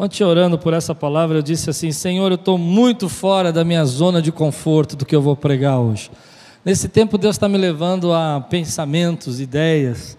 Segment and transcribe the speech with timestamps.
[0.00, 3.84] Ontem, orando por essa palavra, eu disse assim: Senhor, eu estou muito fora da minha
[3.84, 6.08] zona de conforto do que eu vou pregar hoje.
[6.64, 10.16] Nesse tempo, Deus está me levando a pensamentos, ideias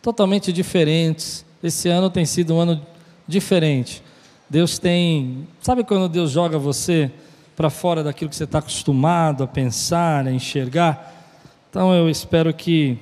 [0.00, 1.44] totalmente diferentes.
[1.60, 2.80] Esse ano tem sido um ano
[3.26, 4.00] diferente.
[4.48, 5.48] Deus tem.
[5.60, 7.10] Sabe quando Deus joga você
[7.56, 11.34] para fora daquilo que você está acostumado a pensar, a enxergar?
[11.68, 12.96] Então eu espero que,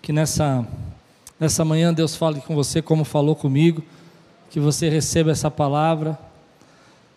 [0.00, 0.66] que nessa,
[1.38, 3.84] nessa manhã Deus fale com você como falou comigo,
[4.50, 6.18] que você receba essa palavra,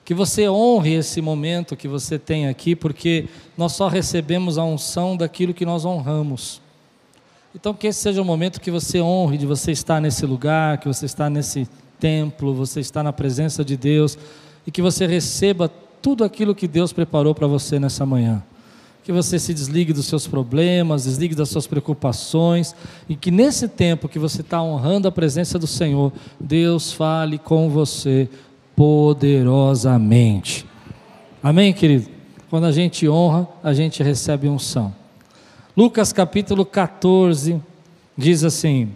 [0.05, 5.17] que você honre esse momento que você tem aqui, porque nós só recebemos a unção
[5.17, 6.61] daquilo que nós honramos.
[7.55, 10.87] Então, que esse seja o momento que você honre de você estar nesse lugar, que
[10.87, 11.67] você está nesse
[11.99, 14.17] templo, você está na presença de Deus
[14.65, 15.69] e que você receba
[16.01, 18.43] tudo aquilo que Deus preparou para você nessa manhã.
[19.03, 22.73] Que você se desligue dos seus problemas, desligue das suas preocupações
[23.09, 27.69] e que nesse tempo que você está honrando a presença do Senhor, Deus fale com
[27.69, 28.29] você
[28.75, 30.65] poderosamente.
[31.41, 32.09] Amém, querido?
[32.49, 34.95] Quando a gente honra, a gente recebe unção.
[35.75, 37.61] Lucas capítulo 14
[38.17, 38.93] diz assim: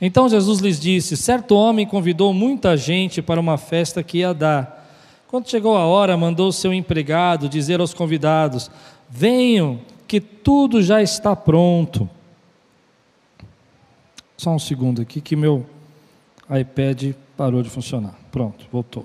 [0.00, 4.78] então Jesus lhes disse: Certo homem convidou muita gente para uma festa que ia dar.
[5.28, 8.70] Quando chegou a hora, mandou seu empregado dizer aos convidados:
[9.10, 12.08] Venham, que tudo já está pronto.
[14.36, 15.66] Só um segundo aqui que meu
[16.48, 18.14] iPad parou de funcionar.
[18.30, 19.04] Pronto, voltou.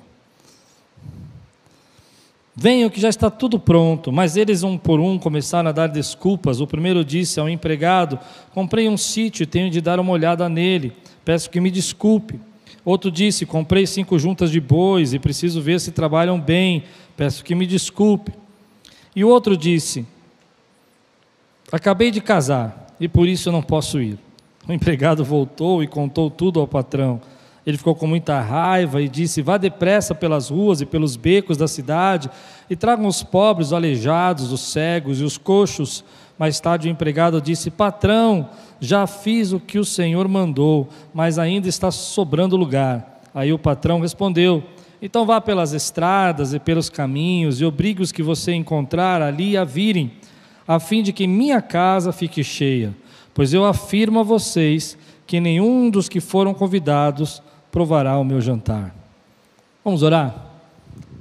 [2.55, 4.11] Venham que já está tudo pronto.
[4.11, 6.61] Mas eles, um por um, começaram a dar desculpas.
[6.61, 8.17] O primeiro disse ao empregado:
[8.53, 10.93] Comprei um sítio e tenho de dar uma olhada nele.
[11.25, 12.39] Peço que me desculpe.
[12.85, 16.83] Outro disse: Comprei cinco juntas de bois e preciso ver se trabalham bem.
[17.17, 18.31] Peço que me desculpe.
[19.15, 20.05] E o outro disse:
[21.71, 24.19] Acabei de casar e por isso eu não posso ir.
[24.67, 27.21] O empregado voltou e contou tudo ao patrão.
[27.65, 31.67] Ele ficou com muita raiva e disse: Vá depressa pelas ruas e pelos becos da
[31.67, 32.29] cidade
[32.69, 36.03] e tragam os pobres, os aleijados, os cegos e os coxos.
[36.37, 38.49] Mais tarde o empregado disse: Patrão,
[38.79, 43.21] já fiz o que o senhor mandou, mas ainda está sobrando lugar.
[43.33, 44.63] Aí o patrão respondeu:
[45.05, 49.63] Então vá pelas estradas e pelos caminhos e obrigue os que você encontrar ali a
[49.63, 50.13] virem,
[50.67, 52.91] a fim de que minha casa fique cheia.
[53.31, 57.39] Pois eu afirmo a vocês que nenhum dos que foram convidados
[57.71, 58.95] provará o meu jantar.
[59.83, 60.43] Vamos orar?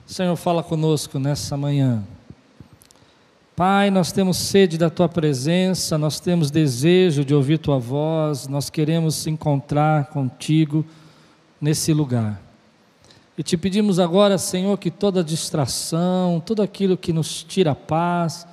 [0.06, 2.02] Senhor, fala conosco nessa manhã.
[3.54, 8.70] Pai, nós temos sede da tua presença, nós temos desejo de ouvir tua voz, nós
[8.70, 10.86] queremos se encontrar contigo
[11.60, 12.43] nesse lugar.
[13.36, 18.46] E te pedimos agora, Senhor, que toda distração, tudo aquilo que nos tira a paz,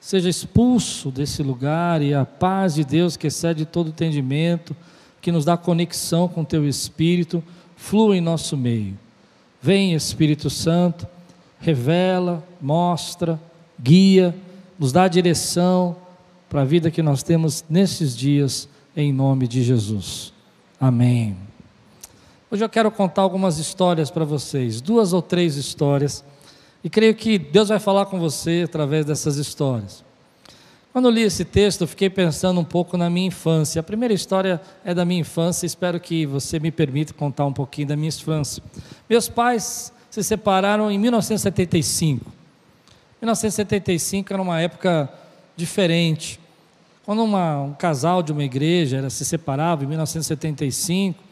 [0.00, 4.74] seja expulso desse lugar e a paz de Deus que excede todo entendimento
[5.20, 7.42] que nos dá conexão com Teu Espírito,
[7.76, 8.98] flua em nosso meio.
[9.60, 11.06] Vem, Espírito Santo,
[11.60, 13.40] revela, mostra,
[13.78, 14.34] guia,
[14.78, 15.96] nos dá direção
[16.48, 20.32] para a vida que nós temos nesses dias, em nome de Jesus.
[20.80, 21.47] Amém.
[22.50, 26.24] Hoje eu quero contar algumas histórias para vocês, duas ou três histórias,
[26.82, 30.02] e creio que Deus vai falar com você através dessas histórias.
[30.90, 33.80] Quando li esse texto, eu fiquei pensando um pouco na minha infância.
[33.80, 37.88] A primeira história é da minha infância, espero que você me permita contar um pouquinho
[37.88, 38.62] da minha infância.
[39.10, 42.32] Meus pais se separaram em 1975.
[43.20, 45.12] 1975 era uma época
[45.54, 46.40] diferente.
[47.04, 51.27] Quando uma, um casal de uma igreja era, se separava em 1975,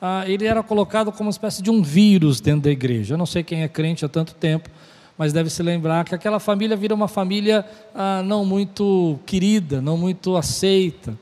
[0.00, 3.14] ah, ele era colocado como uma espécie de um vírus dentro da igreja.
[3.14, 4.68] Eu não sei quem é crente há tanto tempo,
[5.16, 7.64] mas deve se lembrar que aquela família vira uma família
[7.94, 11.18] ah, não muito querida, não muito aceita.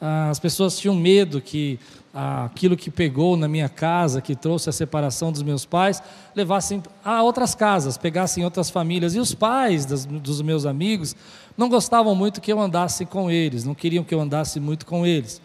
[0.00, 1.78] Ah, as pessoas tinham medo que
[2.14, 6.02] ah, aquilo que pegou na minha casa, que trouxe a separação dos meus pais,
[6.36, 9.14] levassem a outras casas, pegassem outras famílias.
[9.14, 11.16] E os pais das, dos meus amigos
[11.56, 15.06] não gostavam muito que eu andasse com eles, não queriam que eu andasse muito com
[15.06, 15.40] eles.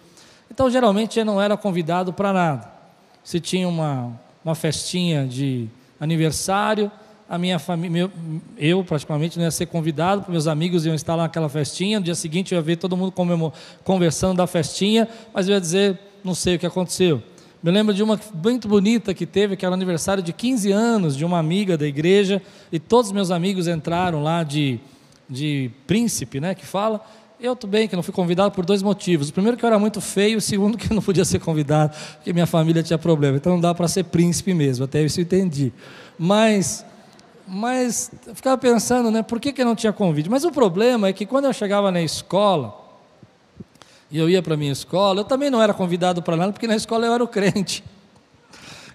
[0.51, 2.71] Então, geralmente, eu não era convidado para nada.
[3.23, 4.11] Se tinha uma,
[4.43, 5.67] uma festinha de
[5.99, 6.91] aniversário,
[7.29, 8.09] a minha família,
[8.57, 12.15] eu praticamente não ia ser convidado, meus amigos iam estar lá naquela festinha, no dia
[12.15, 13.13] seguinte eu ia ver todo mundo
[13.83, 17.21] conversando da festinha, mas eu ia dizer, não sei o que aconteceu.
[17.61, 21.25] Me lembro de uma muito bonita que teve, que era aniversário de 15 anos de
[21.25, 22.41] uma amiga da igreja,
[22.71, 24.79] e todos meus amigos entraram lá de,
[25.29, 27.03] de príncipe, né, que fala,
[27.39, 29.29] eu bem que não fui convidado por dois motivos.
[29.29, 31.95] O primeiro que eu era muito feio, o segundo que eu não podia ser convidado,
[32.15, 33.37] porque minha família tinha problema.
[33.37, 35.71] Então não dá para ser príncipe mesmo, até isso eu entendi.
[36.17, 36.85] Mas
[37.49, 40.29] mas eu ficava pensando, né, por que, que não tinha convite?
[40.29, 42.75] Mas o problema é que quando eu chegava na escola,
[44.11, 46.75] e eu ia para minha escola, eu também não era convidado para nada, porque na
[46.75, 47.83] escola eu era o crente.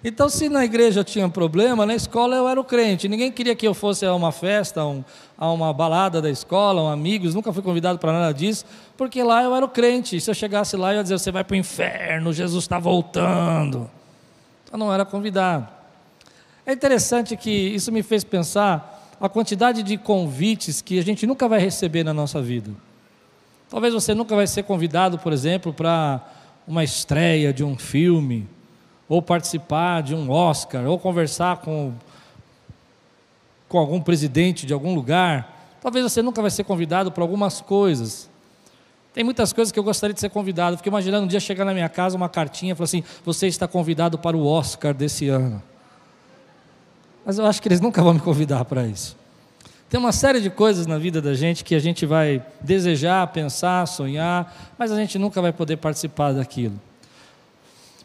[0.03, 3.07] Então, se na igreja tinha problema, na escola eu era o crente.
[3.07, 5.03] Ninguém queria que eu fosse a uma festa, a, um,
[5.37, 8.65] a uma balada da escola, um amigos, nunca fui convidado para nada disso,
[8.97, 10.17] porque lá eu era o crente.
[10.17, 12.77] E se eu chegasse lá, eu ia dizer: você vai para o inferno, Jesus está
[12.77, 13.89] voltando.
[14.65, 15.69] Então, não era convidado.
[16.65, 21.47] É interessante que isso me fez pensar a quantidade de convites que a gente nunca
[21.47, 22.71] vai receber na nossa vida.
[23.69, 26.21] Talvez você nunca vai ser convidado, por exemplo, para
[26.67, 28.47] uma estreia de um filme
[29.07, 31.93] ou participar de um Oscar, ou conversar com,
[33.67, 35.77] com algum presidente de algum lugar.
[35.81, 38.29] Talvez você nunca vai ser convidado para algumas coisas.
[39.13, 40.77] Tem muitas coisas que eu gostaria de ser convidado.
[40.77, 44.17] Fiquei imaginando um dia chegar na minha casa uma cartinha, falar assim: você está convidado
[44.17, 45.61] para o Oscar desse ano.
[47.25, 49.15] Mas eu acho que eles nunca vão me convidar para isso.
[49.89, 53.85] Tem uma série de coisas na vida da gente que a gente vai desejar, pensar,
[53.85, 56.81] sonhar, mas a gente nunca vai poder participar daquilo.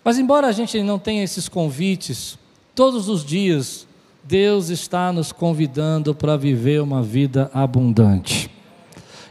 [0.05, 2.39] Mas, embora a gente não tenha esses convites,
[2.75, 3.87] todos os dias
[4.25, 8.51] Deus está nos convidando para viver uma vida abundante.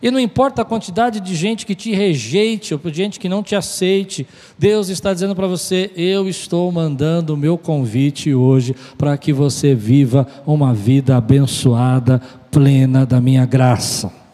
[0.02, 3.56] E não importa a quantidade de gente que te rejeite ou gente que não te
[3.56, 4.28] aceite,
[4.58, 9.74] Deus está dizendo para você: eu estou mandando o meu convite hoje para que você
[9.74, 12.22] viva uma vida abençoada,
[12.52, 14.27] plena da minha graça.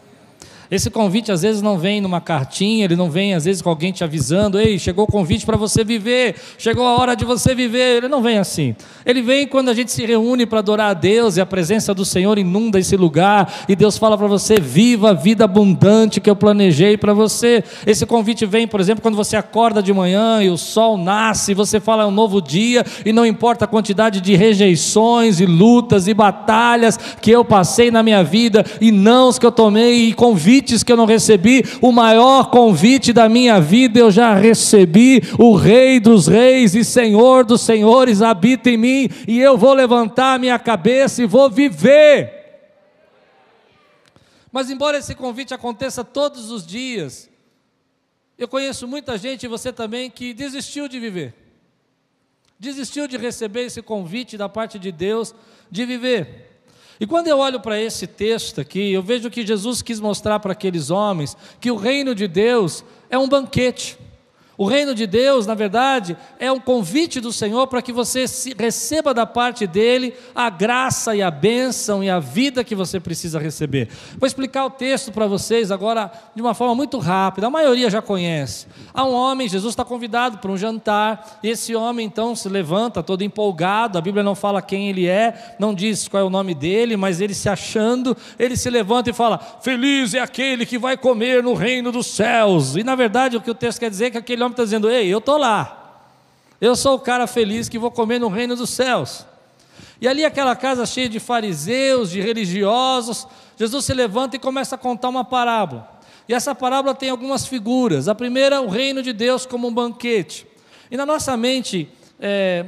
[0.73, 3.91] Esse convite às vezes não vem numa cartinha, ele não vem às vezes com alguém
[3.91, 7.97] te avisando: ei, chegou o convite para você viver, chegou a hora de você viver.
[7.97, 8.75] Ele não vem assim.
[9.05, 12.03] Ele vem quando a gente se reúne para adorar a Deus e a presença do
[12.03, 16.35] Senhor inunda esse lugar e Deus fala para você: viva a vida abundante que eu
[16.35, 17.63] planejei para você.
[17.85, 21.79] Esse convite vem, por exemplo, quando você acorda de manhã e o sol nasce, você
[21.79, 26.15] fala é um novo dia e não importa a quantidade de rejeições e lutas e
[26.15, 30.83] batalhas que eu passei na minha vida e nãos que eu tomei e convites convites
[30.83, 35.21] que eu não recebi, o maior convite da minha vida eu já recebi.
[35.37, 40.39] O Rei dos Reis e Senhor dos Senhores habita em mim, e eu vou levantar
[40.39, 42.41] minha cabeça e vou viver.
[44.51, 47.29] Mas, embora esse convite aconteça todos os dias,
[48.37, 51.33] eu conheço muita gente, e você também, que desistiu de viver,
[52.57, 55.35] desistiu de receber esse convite da parte de Deus
[55.69, 56.52] de viver.
[56.99, 60.51] E quando eu olho para esse texto aqui, eu vejo que Jesus quis mostrar para
[60.53, 63.97] aqueles homens que o reino de Deus é um banquete.
[64.55, 68.25] O reino de Deus, na verdade, é um convite do Senhor para que você
[68.57, 73.39] receba da parte dele a graça e a bênção e a vida que você precisa
[73.39, 73.89] receber.
[74.19, 78.01] Vou explicar o texto para vocês agora de uma forma muito rápida, a maioria já
[78.01, 78.67] conhece.
[78.93, 83.01] Há um homem, Jesus está convidado para um jantar, e esse homem então se levanta
[83.01, 86.53] todo empolgado, a Bíblia não fala quem ele é, não diz qual é o nome
[86.53, 90.95] dele, mas ele se achando, ele se levanta e fala: Feliz é aquele que vai
[90.95, 92.75] comer no reino dos céus.
[92.75, 94.89] E na verdade o que o texto quer dizer é que aquele homem está dizendo:
[94.89, 95.79] Ei, eu estou lá.
[96.59, 99.25] Eu sou o cara feliz que vou comer no reino dos céus.
[99.99, 104.77] E ali, aquela casa cheia de fariseus, de religiosos, Jesus se levanta e começa a
[104.77, 105.89] contar uma parábola.
[106.27, 108.07] E essa parábola tem algumas figuras.
[108.07, 110.47] A primeira, o reino de Deus como um banquete.
[110.89, 111.89] E na nossa mente
[112.19, 112.65] é,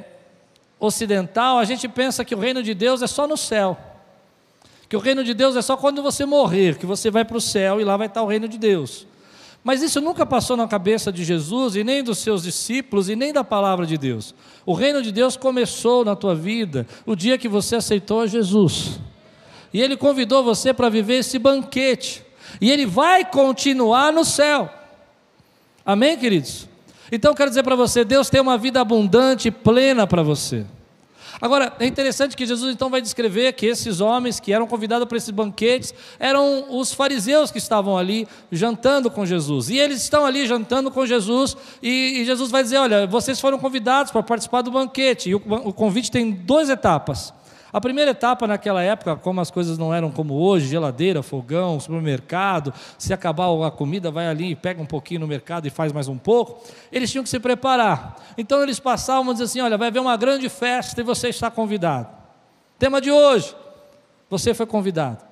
[0.79, 3.77] ocidental, a gente pensa que o reino de Deus é só no céu.
[4.87, 7.41] Que o reino de Deus é só quando você morrer, que você vai para o
[7.41, 9.07] céu e lá vai estar o reino de Deus.
[9.65, 13.33] Mas isso nunca passou na cabeça de Jesus e nem dos seus discípulos e nem
[13.33, 14.35] da palavra de Deus.
[14.63, 18.99] O reino de Deus começou na tua vida o dia que você aceitou Jesus.
[19.73, 22.23] E ele convidou você para viver esse banquete.
[22.61, 24.69] E ele vai continuar no céu.
[25.83, 26.69] Amém, queridos?
[27.11, 30.63] Então quero dizer para você, Deus tem uma vida abundante e plena para você.
[31.41, 35.17] Agora, é interessante que Jesus então vai descrever que esses homens que eram convidados para
[35.17, 39.69] esses banquetes eram os fariseus que estavam ali jantando com Jesus.
[39.69, 43.57] E eles estão ali jantando com Jesus, e, e Jesus vai dizer: Olha, vocês foram
[43.57, 45.29] convidados para participar do banquete.
[45.29, 47.33] E o, o convite tem duas etapas.
[47.75, 52.73] A primeira etapa naquela época, como as coisas não eram como hoje, geladeira, fogão, supermercado,
[52.97, 56.07] se acabar a comida, vai ali e pega um pouquinho no mercado e faz mais
[56.07, 58.15] um pouco, eles tinham que se preparar.
[58.37, 61.51] Então eles passavam e diziam assim: olha, vai haver uma grande festa e você está
[61.51, 62.07] convidado.
[62.79, 63.53] Tema de hoje,
[64.29, 65.25] você foi convidado.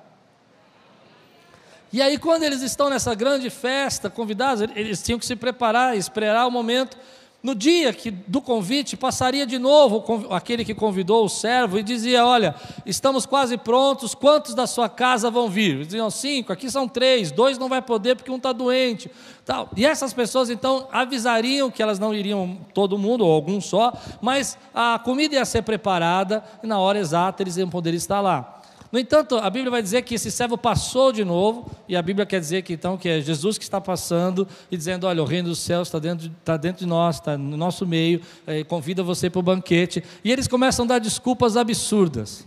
[1.94, 6.46] E aí, quando eles estão nessa grande festa, convidados, eles tinham que se preparar, esperar
[6.46, 6.98] o momento
[7.44, 12.24] no dia que, do convite, passaria de novo aquele que convidou o servo e dizia:
[12.24, 12.54] Olha,
[12.86, 15.74] estamos quase prontos, quantos da sua casa vão vir?
[15.74, 19.10] Eles diziam: Cinco, aqui são três, dois não vai poder porque um está doente.
[19.44, 19.68] Tal.
[19.76, 24.56] E essas pessoas então avisariam que elas não iriam todo mundo, ou algum só, mas
[24.74, 28.53] a comida ia ser preparada e na hora exata eles iam poder estar lá.
[28.94, 32.24] No entanto, a Bíblia vai dizer que esse servo passou de novo, e a Bíblia
[32.24, 35.48] quer dizer que então que é Jesus que está passando e dizendo: Olha, o reino
[35.48, 39.28] dos céus está dentro, está dentro de nós, está no nosso meio, é, convida você
[39.28, 40.04] para o banquete.
[40.22, 42.46] E eles começam a dar desculpas absurdas.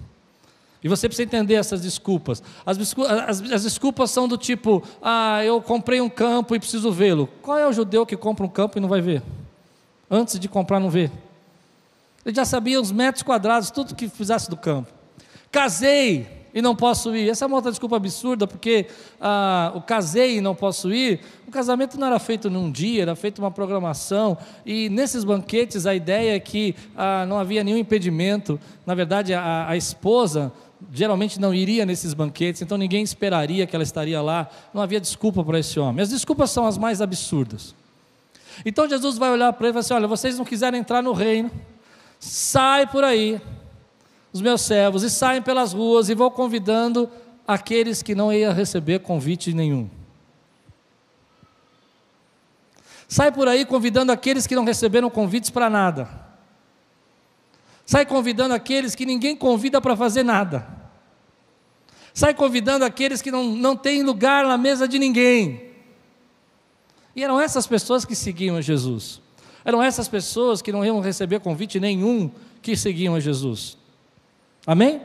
[0.82, 2.42] E você precisa entender essas desculpas.
[2.66, 7.28] As, as, as, desculpas são do tipo: ah, eu comprei um campo e preciso vê-lo.
[7.42, 9.22] Qual é o judeu que compra um campo e não vai ver?
[10.10, 11.12] Antes de comprar, não vê.
[12.26, 14.96] Ele já sabia os metros quadrados, tudo que fizesse do campo.
[15.52, 17.30] Casei e não posso ir.
[17.30, 18.88] Essa é uma outra desculpa absurda, porque
[19.20, 21.20] ah, o casei e não posso ir.
[21.48, 24.38] O casamento não era feito num dia, era feito uma programação.
[24.66, 28.60] E nesses banquetes a ideia é que ah, não havia nenhum impedimento.
[28.86, 30.52] Na verdade, a, a esposa
[30.92, 35.44] geralmente não iria nesses banquetes, então ninguém esperaria que ela estaria lá, não havia desculpa
[35.44, 36.02] para esse homem.
[36.02, 37.76] As desculpas são as mais absurdas.
[38.66, 41.14] Então Jesus vai olhar para ele e vai assim: Olha, vocês não quiserem entrar no
[41.14, 41.52] reino,
[42.20, 43.42] sai por aí,
[44.38, 47.10] os meus servos, e saem pelas ruas e vou convidando
[47.48, 49.90] aqueles que não iam receber convite nenhum.
[53.08, 56.08] Sai por aí convidando aqueles que não receberam convites para nada.
[57.84, 60.68] Sai convidando aqueles que ninguém convida para fazer nada.
[62.14, 65.72] Sai convidando aqueles que não, não têm lugar na mesa de ninguém.
[67.16, 69.20] E eram essas pessoas que seguiam a Jesus.
[69.66, 72.30] Eram essas pessoas que não iam receber convite nenhum
[72.62, 73.78] que seguiam a Jesus.
[74.68, 75.02] Amém?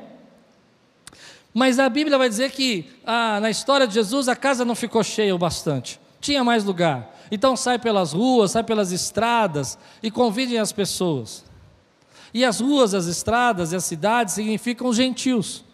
[1.54, 5.04] Mas a Bíblia vai dizer que ah, na história de Jesus a casa não ficou
[5.04, 7.16] cheia o bastante, tinha mais lugar.
[7.30, 11.44] Então sai pelas ruas, sai pelas estradas e convidem as pessoas.
[12.34, 15.64] E as ruas, as estradas e as cidades significam gentios.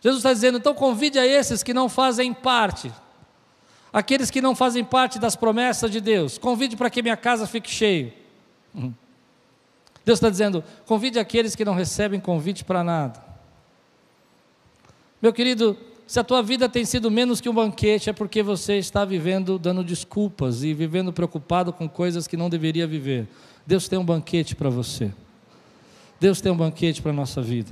[0.00, 2.90] Jesus está dizendo, então convide a esses que não fazem parte,
[3.92, 7.68] aqueles que não fazem parte das promessas de Deus, convide para que minha casa fique
[7.68, 8.14] cheia.
[8.74, 8.94] Uhum.
[10.10, 13.22] Deus está dizendo, convide aqueles que não recebem convite para nada.
[15.22, 18.76] Meu querido, se a tua vida tem sido menos que um banquete, é porque você
[18.76, 23.28] está vivendo dando desculpas e vivendo preocupado com coisas que não deveria viver.
[23.64, 25.12] Deus tem um banquete para você.
[26.18, 27.70] Deus tem um banquete para a nossa vida.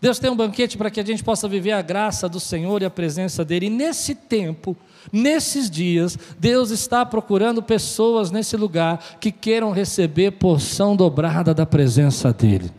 [0.00, 2.84] Deus tem um banquete para que a gente possa viver a graça do Senhor e
[2.84, 3.66] a presença dEle.
[3.66, 4.76] E nesse tempo,
[5.12, 12.32] nesses dias, Deus está procurando pessoas nesse lugar que queiram receber porção dobrada da presença
[12.32, 12.70] dEle.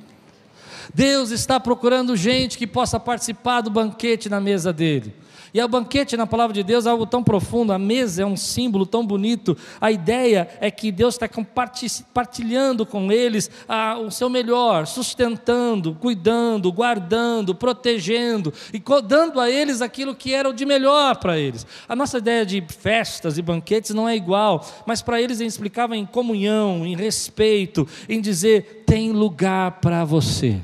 [0.94, 5.14] Deus está procurando gente que possa participar do banquete na mesa dEle.
[5.54, 8.38] E o banquete na palavra de Deus é algo tão profundo, a mesa é um
[8.38, 9.58] símbolo tão bonito.
[9.82, 16.72] A ideia é que Deus está compartilhando com eles ah, o seu melhor, sustentando, cuidando,
[16.72, 21.66] guardando, protegendo e dando a eles aquilo que era o de melhor para eles.
[21.88, 26.06] A nossa ideia de festas e banquetes não é igual, mas para eles explicavam em
[26.06, 30.60] comunhão, em respeito, em dizer: tem lugar para você,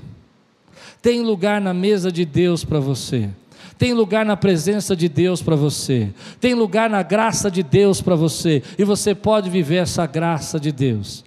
[1.01, 3.29] tem lugar na mesa de Deus para você.
[3.77, 8.15] Tem lugar na presença de Deus para você, tem lugar na graça de Deus para
[8.15, 11.25] você, e você pode viver essa graça de Deus.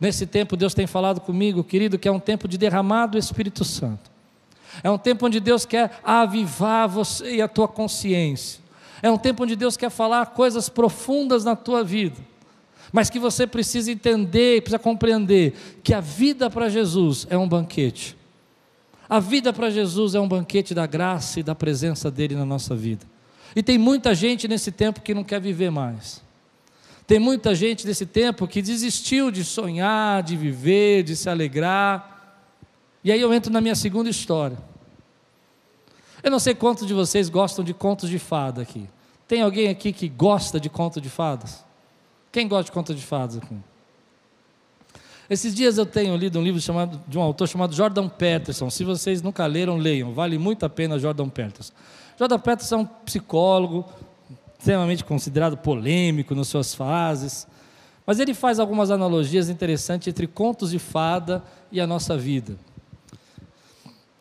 [0.00, 3.64] Nesse tempo, Deus tem falado comigo, querido, que é um tempo de derramar do Espírito
[3.64, 4.10] Santo,
[4.82, 8.60] é um tempo onde Deus quer avivar você e a tua consciência,
[9.00, 12.16] é um tempo onde Deus quer falar coisas profundas na tua vida,
[12.92, 18.16] mas que você precisa entender, precisa compreender que a vida para Jesus é um banquete.
[19.08, 22.74] A vida para Jesus é um banquete da graça e da presença dele na nossa
[22.74, 23.04] vida.
[23.54, 26.22] E tem muita gente nesse tempo que não quer viver mais.
[27.06, 32.42] Tem muita gente nesse tempo que desistiu de sonhar, de viver, de se alegrar.
[33.04, 34.56] E aí eu entro na minha segunda história.
[36.22, 38.88] Eu não sei quantos de vocês gostam de contos de fada aqui.
[39.28, 41.62] Tem alguém aqui que gosta de contos de fadas?
[42.32, 43.54] Quem gosta de contos de fadas aqui?
[45.28, 48.68] Esses dias eu tenho lido um livro chamado, de um autor chamado Jordan Peterson.
[48.68, 50.12] Se vocês nunca leram, leiam.
[50.12, 51.72] Vale muito a pena Jordan Peterson.
[52.18, 53.86] Jordan Peterson é um psicólogo
[54.58, 57.46] extremamente considerado polêmico nas suas fases.
[58.06, 62.56] Mas ele faz algumas analogias interessantes entre contos de fada e a nossa vida.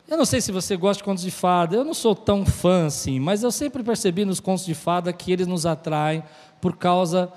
[0.07, 2.85] Eu não sei se você gosta de contos de fada, eu não sou tão fã
[2.85, 6.23] assim, mas eu sempre percebi nos contos de fada que eles nos atraem
[6.61, 7.31] por causa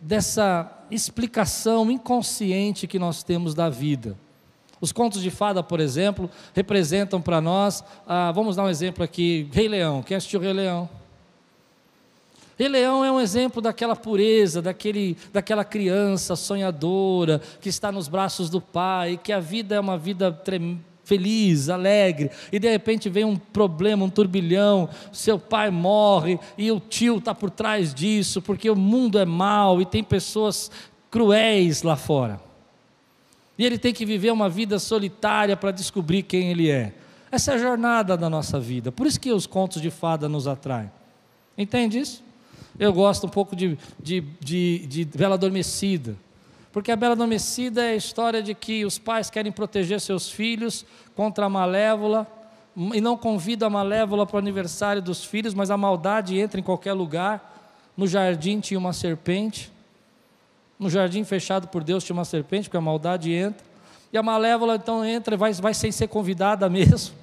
[0.00, 4.16] dessa explicação inconsciente que nós temos da vida.
[4.80, 9.48] Os contos de fada, por exemplo, representam para nós, ah, vamos dar um exemplo aqui,
[9.52, 10.02] Rei Leão.
[10.02, 10.88] Quem assistiu Rei Leão?
[12.58, 18.50] Rei Leão é um exemplo daquela pureza, daquele, daquela criança sonhadora que está nos braços
[18.50, 23.24] do pai, que a vida é uma vida tremenda feliz, alegre, e de repente vem
[23.24, 28.70] um problema, um turbilhão, seu pai morre e o tio está por trás disso, porque
[28.70, 30.70] o mundo é mau e tem pessoas
[31.10, 32.40] cruéis lá fora.
[33.58, 36.94] E ele tem que viver uma vida solitária para descobrir quem ele é.
[37.32, 38.92] Essa é a jornada da nossa vida.
[38.92, 40.90] Por isso que os contos de fada nos atraem.
[41.58, 42.22] Entende isso?
[42.78, 46.16] Eu gosto um pouco de, de, de, de Bela Adormecida.
[46.72, 50.86] Porque a Bela Adormecida é a história de que os pais querem proteger seus filhos
[51.16, 52.26] contra a malévola
[52.94, 56.62] e não convida a malévola para o aniversário dos filhos, mas a maldade entra em
[56.62, 57.92] qualquer lugar.
[57.96, 59.70] No jardim tinha uma serpente,
[60.78, 63.66] no jardim fechado por Deus tinha uma serpente, porque a maldade entra.
[64.12, 67.14] E a malévola então entra vai, vai sem ser convidada mesmo.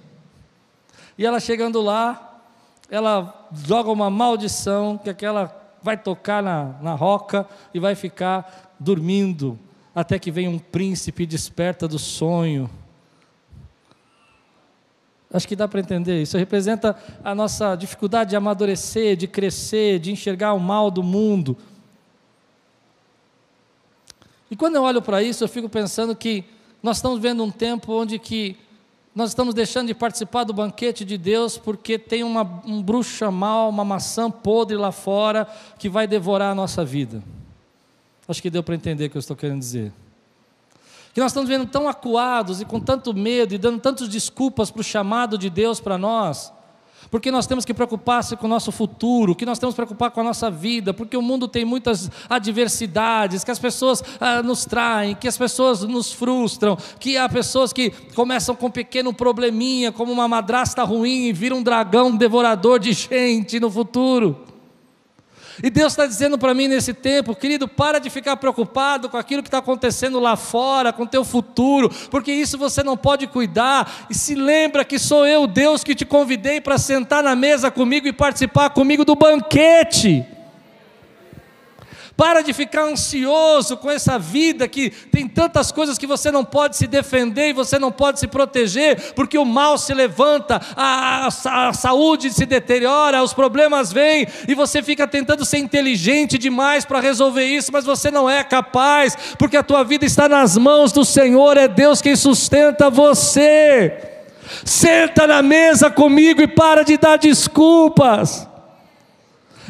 [1.18, 2.42] E ela chegando lá,
[2.89, 9.58] ela joga uma maldição que aquela vai tocar na, na roca e vai ficar dormindo,
[9.94, 12.70] até que vem um príncipe e desperta do sonho
[15.32, 16.22] Acho que dá para entender.
[16.22, 21.58] Isso representa a nossa dificuldade de amadurecer, de crescer, de enxergar o mal do mundo.
[24.50, 26.46] E quando eu olho para isso, eu fico pensando que
[26.82, 28.56] nós estamos vendo um tempo onde que
[29.14, 33.68] nós estamos deixando de participar do banquete de Deus porque tem uma, um bruxa mal,
[33.68, 35.46] uma maçã podre lá fora
[35.78, 37.22] que vai devorar a nossa vida.
[38.28, 39.94] Acho que deu para entender o que eu estou querendo dizer
[41.18, 44.82] que nós estamos vendo tão acuados e com tanto medo e dando tantas desculpas para
[44.82, 46.54] o chamado de Deus para nós,
[47.10, 50.22] porque nós temos que preocupar-se com o nosso futuro, que nós temos que preocupar com
[50.22, 55.16] a nossa vida, porque o mundo tem muitas adversidades, que as pessoas ah, nos traem,
[55.16, 60.12] que as pessoas nos frustram, que há pessoas que começam com um pequeno probleminha, como
[60.12, 64.57] uma madrasta ruim, e viram um dragão devorador de gente no futuro.
[65.64, 69.42] E Deus está dizendo para mim nesse tempo, querido, para de ficar preocupado com aquilo
[69.42, 74.06] que está acontecendo lá fora, com o teu futuro, porque isso você não pode cuidar.
[74.10, 78.08] E se lembra que sou eu, Deus, que te convidei para sentar na mesa comigo
[78.08, 80.37] e participar comigo do banquete.
[82.18, 86.76] Para de ficar ansioso com essa vida que tem tantas coisas que você não pode
[86.76, 91.70] se defender e você não pode se proteger, porque o mal se levanta, a, a,
[91.70, 97.00] a saúde se deteriora, os problemas vêm e você fica tentando ser inteligente demais para
[97.00, 101.06] resolver isso, mas você não é capaz, porque a tua vida está nas mãos do
[101.06, 103.96] Senhor, é Deus quem sustenta você.
[104.65, 108.48] Senta na mesa comigo e para de dar desculpas.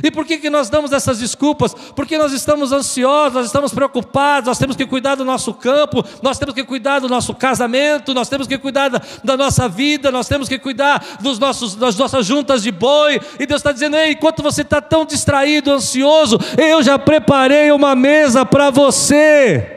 [0.03, 1.73] E por que, que nós damos essas desculpas?
[1.95, 6.37] Porque nós estamos ansiosos, nós estamos preocupados, nós temos que cuidar do nosso campo, nós
[6.37, 10.27] temos que cuidar do nosso casamento, nós temos que cuidar da, da nossa vida, nós
[10.27, 13.19] temos que cuidar dos nossos, das nossas juntas de boi.
[13.39, 17.95] E Deus está dizendo: Ei, enquanto você está tão distraído, ansioso, eu já preparei uma
[17.95, 19.76] mesa para você.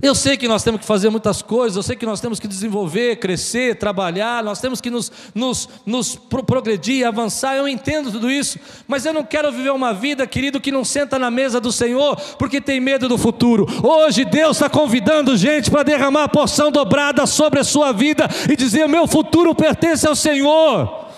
[0.00, 2.48] Eu sei que nós temos que fazer muitas coisas, eu sei que nós temos que
[2.48, 8.58] desenvolver, crescer, trabalhar, nós temos que nos, nos, nos progredir, avançar, eu entendo tudo isso,
[8.88, 12.16] mas eu não quero viver uma vida, querido, que não senta na mesa do Senhor
[12.38, 13.66] porque tem medo do futuro.
[13.82, 18.56] Hoje Deus está convidando gente para derramar a porção dobrada sobre a sua vida e
[18.56, 21.10] dizer: meu futuro pertence ao Senhor.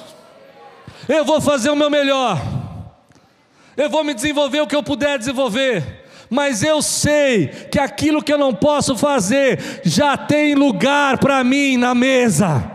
[1.09, 2.41] Eu vou fazer o meu melhor,
[3.77, 6.04] eu vou me desenvolver o que eu puder desenvolver
[6.35, 11.77] mas eu sei que aquilo que eu não posso fazer já tem lugar para mim
[11.77, 12.73] na mesa.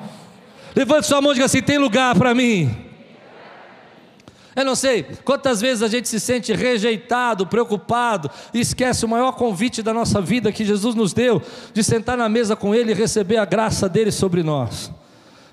[0.74, 2.74] Levante sua mão e diga assim: tem lugar para mim.
[4.56, 9.34] Eu não sei quantas vezes a gente se sente rejeitado, preocupado, e esquece o maior
[9.34, 11.42] convite da nossa vida que Jesus nos deu,
[11.74, 14.90] de sentar na mesa com Ele e receber a graça dele sobre nós.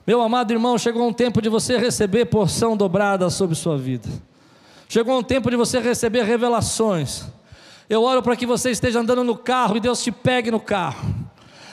[0.07, 4.09] Meu amado irmão, chegou um tempo de você receber porção dobrada sobre sua vida.
[4.88, 7.25] Chegou um tempo de você receber revelações.
[7.88, 11.14] Eu oro para que você esteja andando no carro e Deus te pegue no carro.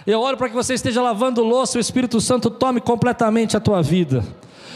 [0.05, 3.59] Eu oro para que você esteja lavando louça e o Espírito Santo tome completamente a
[3.59, 4.23] tua vida.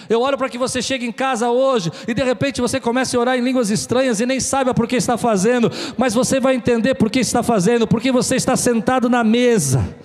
[0.10, 3.20] Eu oro para que você chegue em casa hoje e de repente você comece a
[3.20, 6.96] orar em línguas estranhas e nem saiba por que está fazendo, mas você vai entender
[6.96, 9.96] por que está fazendo, porque você está sentado na mesa.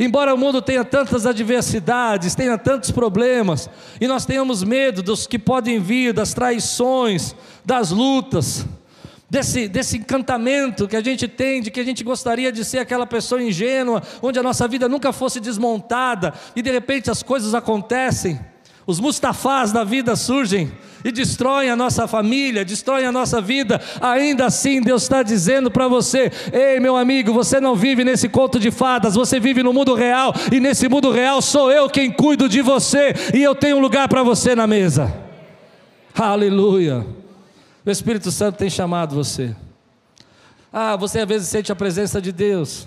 [0.00, 5.38] Embora o mundo tenha tantas adversidades, tenha tantos problemas, e nós tenhamos medo dos que
[5.38, 8.66] podem vir, das traições, das lutas,
[9.28, 13.06] desse, desse encantamento que a gente tem, de que a gente gostaria de ser aquela
[13.06, 18.38] pessoa ingênua, onde a nossa vida nunca fosse desmontada, e de repente as coisas acontecem,
[18.86, 20.70] os Mustafás da vida surgem
[21.02, 23.80] e destroem a nossa família, destroem a nossa vida.
[23.98, 28.58] Ainda assim, Deus está dizendo para você: ei, meu amigo, você não vive nesse conto
[28.58, 32.46] de fadas, você vive no mundo real, e nesse mundo real sou eu quem cuido
[32.46, 35.12] de você, e eu tenho um lugar para você na mesa.
[36.14, 37.23] Aleluia.
[37.84, 39.54] O Espírito Santo tem chamado você.
[40.72, 42.86] Ah, você às vezes sente a presença de Deus.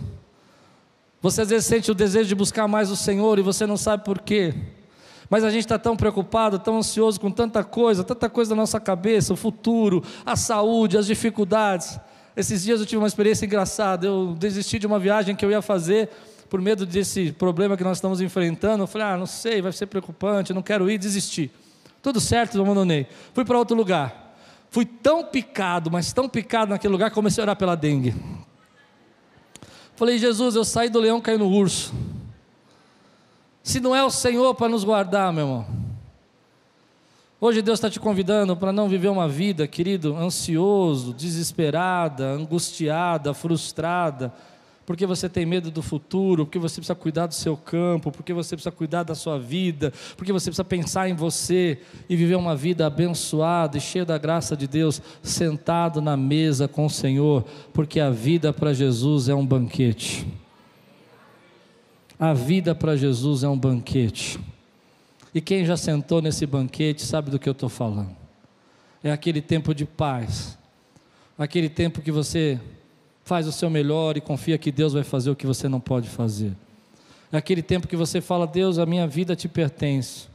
[1.21, 4.03] Você às vezes sente o desejo de buscar mais o Senhor e você não sabe
[4.03, 4.55] por quê.
[5.29, 8.79] Mas a gente está tão preocupado, tão ansioso com tanta coisa, tanta coisa na nossa
[8.79, 11.99] cabeça, o futuro, a saúde, as dificuldades.
[12.35, 14.07] Esses dias eu tive uma experiência engraçada.
[14.07, 16.09] Eu desisti de uma viagem que eu ia fazer
[16.49, 19.85] por medo desse problema que nós estamos enfrentando, eu falei: ah, não sei, vai ser
[19.85, 21.51] preocupante, não quero ir, desisti.
[22.01, 23.05] Tudo certo, eu abandonei.
[23.33, 24.26] Fui para outro lugar.
[24.77, 28.13] Fui tão picado, mas tão picado naquele lugar, comecei a orar pela dengue.
[29.95, 31.95] Falei, Jesus, eu saí do leão, caí no urso.
[33.63, 35.65] Se não é o Senhor para nos guardar, meu irmão.
[37.41, 44.31] Hoje Deus está te convidando para não viver uma vida, querido, ansioso, desesperada, angustiada, frustrada,
[44.87, 48.55] porque você tem medo do futuro, porque você precisa cuidar do seu campo, porque você
[48.55, 52.87] precisa cuidar da sua vida, porque você precisa pensar em você e viver uma vida
[52.87, 58.09] abençoada e cheia da graça de Deus, sentado na mesa com o Senhor, porque a
[58.09, 60.25] vida para Jesus é um banquete.
[62.17, 64.39] A vida para Jesus é um banquete.
[65.35, 68.15] E quem já sentou nesse banquete sabe do que eu estou falando.
[69.03, 70.57] É aquele tempo de paz,
[71.37, 72.57] aquele tempo que você
[73.27, 76.07] faz o seu melhor e confia que Deus vai fazer o que você não pode
[76.07, 76.53] fazer.
[77.29, 80.27] É aquele tempo que você fala: Deus, a minha vida te pertence.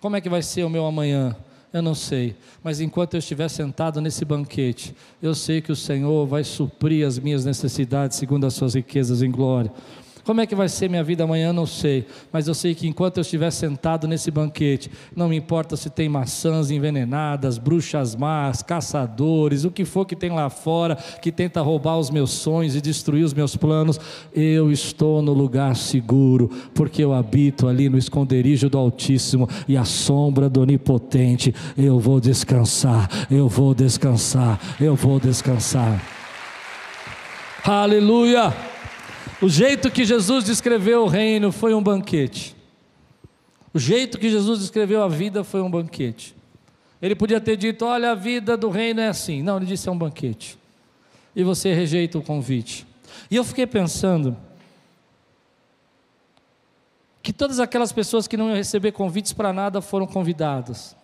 [0.00, 1.34] Como é que vai ser o meu amanhã?
[1.72, 6.26] Eu não sei, mas enquanto eu estiver sentado nesse banquete, eu sei que o Senhor
[6.26, 9.72] vai suprir as minhas necessidades segundo as suas riquezas em glória.
[10.24, 11.52] Como é que vai ser minha vida amanhã?
[11.52, 15.76] Não sei, mas eu sei que enquanto eu estiver sentado nesse banquete, não me importa
[15.76, 21.32] se tem maçãs envenenadas, bruxas más, caçadores, o que for que tem lá fora que
[21.32, 23.98] tenta roubar os meus sonhos e destruir os meus planos,
[24.32, 29.84] eu estou no lugar seguro, porque eu habito ali no esconderijo do Altíssimo e a
[29.84, 31.52] sombra do Onipotente.
[31.76, 36.00] Eu vou descansar, eu vou descansar, eu vou descansar.
[37.64, 38.71] Aleluia!
[39.42, 42.54] O jeito que Jesus descreveu o reino foi um banquete.
[43.74, 46.36] O jeito que Jesus descreveu a vida foi um banquete.
[47.00, 49.42] Ele podia ter dito: Olha, a vida do reino é assim.
[49.42, 50.56] Não, ele disse: É um banquete.
[51.34, 52.86] E você rejeita o convite.
[53.28, 54.36] E eu fiquei pensando
[57.20, 60.94] que todas aquelas pessoas que não iam receber convites para nada foram convidadas,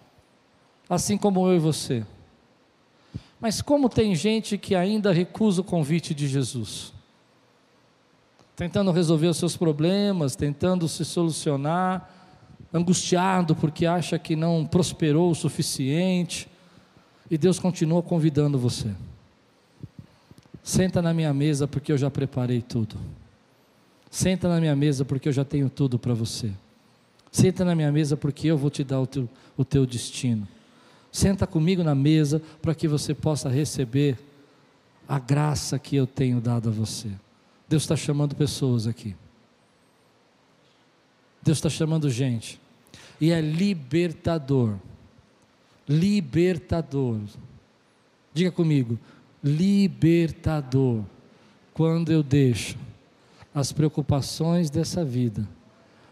[0.89, 2.07] assim como eu e você.
[3.41, 6.97] Mas como tem gente que ainda recusa o convite de Jesus?
[8.59, 12.11] Tentando resolver os seus problemas, tentando se solucionar,
[12.75, 16.49] angustiado porque acha que não prosperou o suficiente,
[17.31, 18.93] e Deus continua convidando você.
[20.61, 22.97] Senta na minha mesa porque eu já preparei tudo.
[24.11, 26.51] Senta na minha mesa porque eu já tenho tudo para você.
[27.31, 30.49] Senta na minha mesa porque eu vou te dar o teu, o teu destino.
[31.13, 34.19] Senta comigo na mesa para que você possa receber
[35.07, 37.09] a graça que eu tenho dado a você.
[37.69, 39.15] Deus está chamando pessoas aqui.
[41.43, 42.61] Deus está chamando gente.
[43.21, 44.77] E é libertador.
[45.89, 47.21] Libertador.
[48.33, 48.99] Diga comigo.
[49.43, 51.05] Libertador.
[51.75, 52.77] Quando eu deixo
[53.55, 55.49] as preocupações dessa vida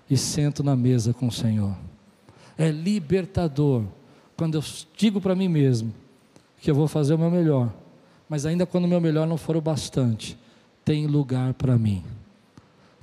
[0.09, 1.77] e sento na mesa com o Senhor.
[2.57, 3.85] É libertador
[4.37, 4.65] quando eu
[4.97, 5.93] digo para mim mesmo
[6.61, 7.73] que eu vou fazer o meu melhor,
[8.29, 10.37] mas ainda quando o meu melhor não for o bastante,
[10.87, 12.05] tem lugar para mim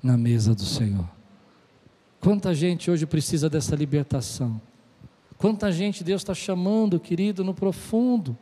[0.01, 1.05] na mesa do Senhor.
[2.21, 4.61] Quanta gente hoje precisa dessa libertação.
[5.37, 8.37] Quanta gente Deus está chamando, querido, no profundo,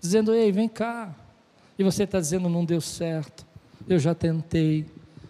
[0.00, 1.14] dizendo: Ei, vem cá.
[1.78, 3.46] E você está dizendo: Não deu certo.
[3.86, 4.86] Eu já tentei,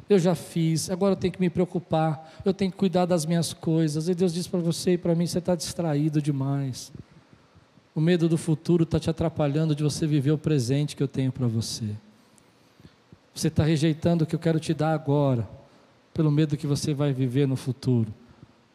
[0.09, 3.53] eu já fiz, agora eu tenho que me preocupar, eu tenho que cuidar das minhas
[3.53, 4.09] coisas.
[4.09, 6.93] E Deus diz para você e para mim: Você está distraído demais.
[7.93, 11.33] O medo do futuro está te atrapalhando de você viver o presente que eu tenho
[11.33, 11.97] para você.
[13.35, 15.49] Você está rejeitando o que eu quero te dar agora,
[16.13, 18.15] pelo medo que você vai viver no futuro.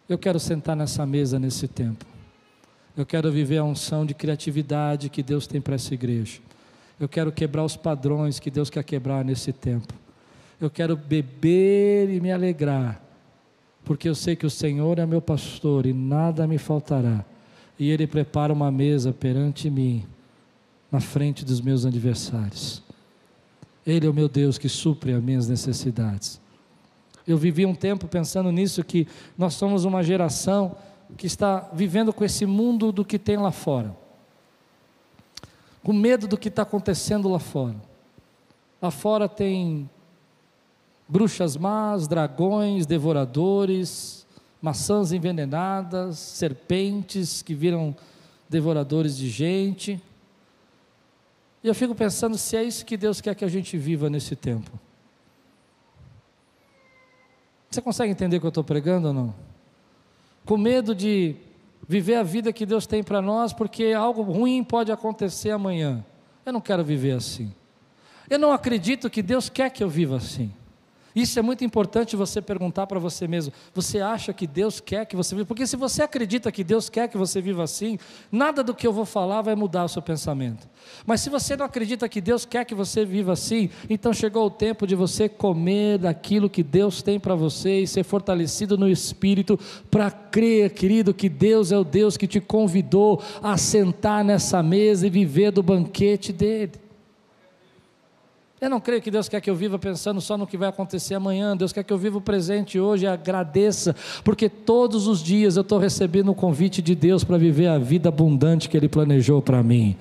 [0.08, 2.06] Eu quero sentar nessa mesa nesse tempo.
[2.98, 6.42] Eu quero viver a unção de criatividade que Deus tem para essa igreja.
[7.00, 9.94] Eu quero quebrar os padrões que Deus quer quebrar nesse tempo.
[10.60, 13.02] Eu quero beber e me alegrar,
[13.86, 17.24] porque eu sei que o Senhor é meu pastor e nada me faltará.
[17.80, 20.04] E Ele prepara uma mesa perante mim,
[20.92, 22.89] na frente dos meus adversários.
[23.90, 26.40] Ele é o meu Deus que supre as minhas necessidades.
[27.28, 30.76] Eu vivi um tempo pensando nisso, que nós somos uma geração
[31.18, 33.96] que está vivendo com esse mundo do que tem lá fora,
[35.84, 37.76] com medo do que está acontecendo lá fora.
[38.82, 39.90] Lá fora tem
[41.08, 44.26] bruxas más, dragões, devoradores,
[44.62, 47.96] maçãs envenenadas, serpentes que viram
[48.48, 50.02] devoradores de gente.
[51.64, 54.36] E eu fico pensando se é isso que Deus quer que a gente viva nesse
[54.36, 54.72] tempo.
[57.70, 59.36] Você consegue entender o que eu estou pregando ou não?
[60.46, 61.36] Com medo de
[61.88, 66.04] viver a vida que Deus tem para nós, porque algo ruim pode acontecer amanhã.
[66.46, 67.54] Eu não quero viver assim.
[68.30, 70.52] Eu não acredito que Deus quer que eu viva assim.
[71.16, 73.52] Isso é muito importante você perguntar para você mesmo.
[73.74, 75.48] Você acha que Deus quer que você viva?
[75.48, 77.98] Porque se você acredita que Deus quer que você viva assim,
[78.32, 80.68] nada do que eu vou falar vai mudar o seu pensamento.
[81.06, 84.52] Mas se você não acredita que Deus quer que você viva assim, então chegou o
[84.52, 89.60] tempo de você comer daquilo que Deus tem para você e ser fortalecido no espírito
[89.90, 95.08] para crer, querido, que Deus é o Deus que te convidou a sentar nessa mesa
[95.08, 96.89] e viver do banquete dele.
[98.62, 101.16] Eu não creio que Deus quer que eu viva pensando só no que vai acontecer
[101.16, 101.56] amanhã.
[101.56, 105.62] Deus quer que eu viva o presente hoje e agradeça, porque todos os dias eu
[105.62, 109.64] estou recebendo o convite de Deus para viver a vida abundante que Ele planejou para
[109.64, 109.96] mim.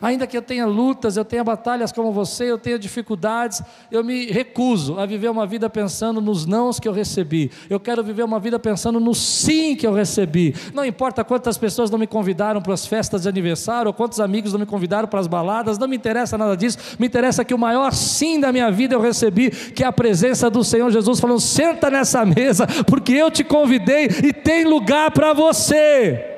[0.00, 4.26] Ainda que eu tenha lutas, eu tenha batalhas como você, eu tenha dificuldades, eu me
[4.26, 7.50] recuso a viver uma vida pensando nos nãos que eu recebi.
[7.68, 10.54] Eu quero viver uma vida pensando no sim que eu recebi.
[10.72, 14.52] Não importa quantas pessoas não me convidaram para as festas de aniversário, ou quantos amigos
[14.52, 16.78] não me convidaram para as baladas, não me interessa nada disso.
[16.98, 20.48] Me interessa que o maior sim da minha vida eu recebi, que é a presença
[20.48, 25.32] do Senhor Jesus falando: senta nessa mesa, porque eu te convidei e tem lugar para
[25.32, 26.37] você.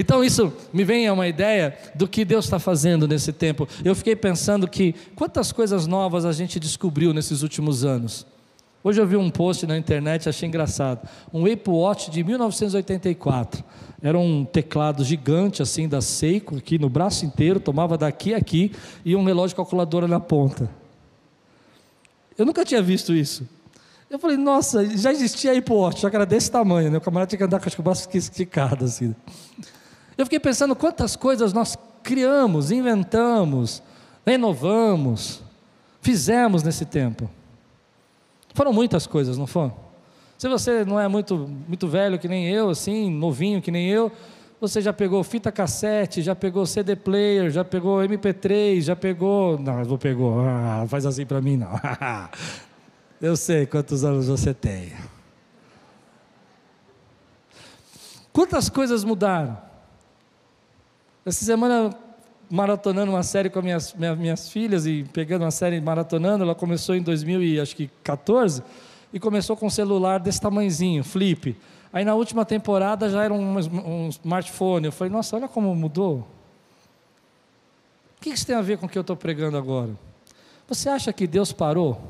[0.00, 3.68] Então isso me vem a uma ideia do que Deus está fazendo nesse tempo.
[3.84, 8.26] Eu fiquei pensando que quantas coisas novas a gente descobriu nesses últimos anos.
[8.82, 11.06] Hoje eu vi um post na internet, achei engraçado.
[11.30, 13.62] Um Apple Watch de 1984.
[14.02, 18.72] Era um teclado gigante assim da Seiko, aqui no braço inteiro, tomava daqui a aqui
[19.04, 20.70] e um relógio calculadora na ponta.
[22.38, 23.46] Eu nunca tinha visto isso.
[24.08, 26.96] Eu falei, nossa, já existia Apple Watch, já era desse tamanho, né?
[26.96, 29.14] O camarada tinha que andar com o braço esticado assim.
[30.20, 33.82] Eu fiquei pensando quantas coisas nós criamos, inventamos,
[34.26, 35.42] renovamos,
[36.02, 37.30] fizemos nesse tempo.
[38.52, 39.74] Foram muitas coisas, não foram?
[40.36, 44.12] Se você não é muito, muito velho que nem eu, assim, novinho que nem eu,
[44.60, 49.58] você já pegou fita cassete, já pegou CD player, já pegou MP3, já pegou.
[49.58, 50.38] Não, não pegou.
[50.40, 51.70] Ah, faz assim para mim, não.
[53.22, 54.92] eu sei quantos anos você tem.
[58.34, 59.69] Quantas coisas mudaram?
[61.24, 61.94] Essa semana,
[62.50, 67.02] maratonando uma série com minhas, minhas, filhas e pegando uma série maratonando, ela começou em
[67.02, 68.62] 2014
[69.12, 71.56] e começou com um celular desse tamanhozinho, flip.
[71.92, 74.86] Aí na última temporada já era um, um smartphone.
[74.86, 76.26] Eu falei, nossa, olha como mudou.
[78.16, 79.90] O que isso tem a ver com o que eu estou pregando agora?
[80.68, 82.00] Você acha que Deus parou?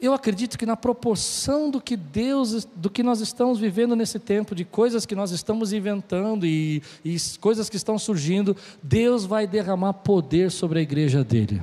[0.00, 4.54] Eu acredito que na proporção do que Deus, do que nós estamos vivendo nesse tempo,
[4.54, 9.92] de coisas que nós estamos inventando e, e coisas que estão surgindo, Deus vai derramar
[9.92, 11.60] poder sobre a igreja dele.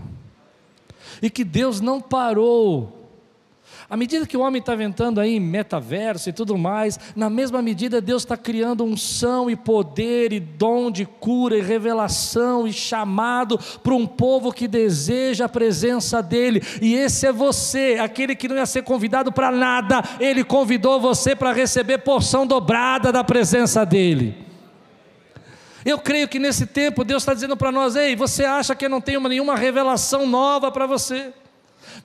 [1.21, 3.06] E que Deus não parou
[3.89, 8.01] à medida que o homem está inventando aí metaverso e tudo mais, na mesma medida
[8.01, 13.93] Deus está criando unção e poder e dom de cura e revelação e chamado para
[13.93, 16.61] um povo que deseja a presença dele.
[16.81, 21.33] E esse é você, aquele que não ia ser convidado para nada, ele convidou você
[21.33, 24.35] para receber porção dobrada da presença dele.
[25.85, 28.89] Eu creio que nesse tempo Deus está dizendo para nós: ei, você acha que eu
[28.89, 31.31] não tenho nenhuma revelação nova para você?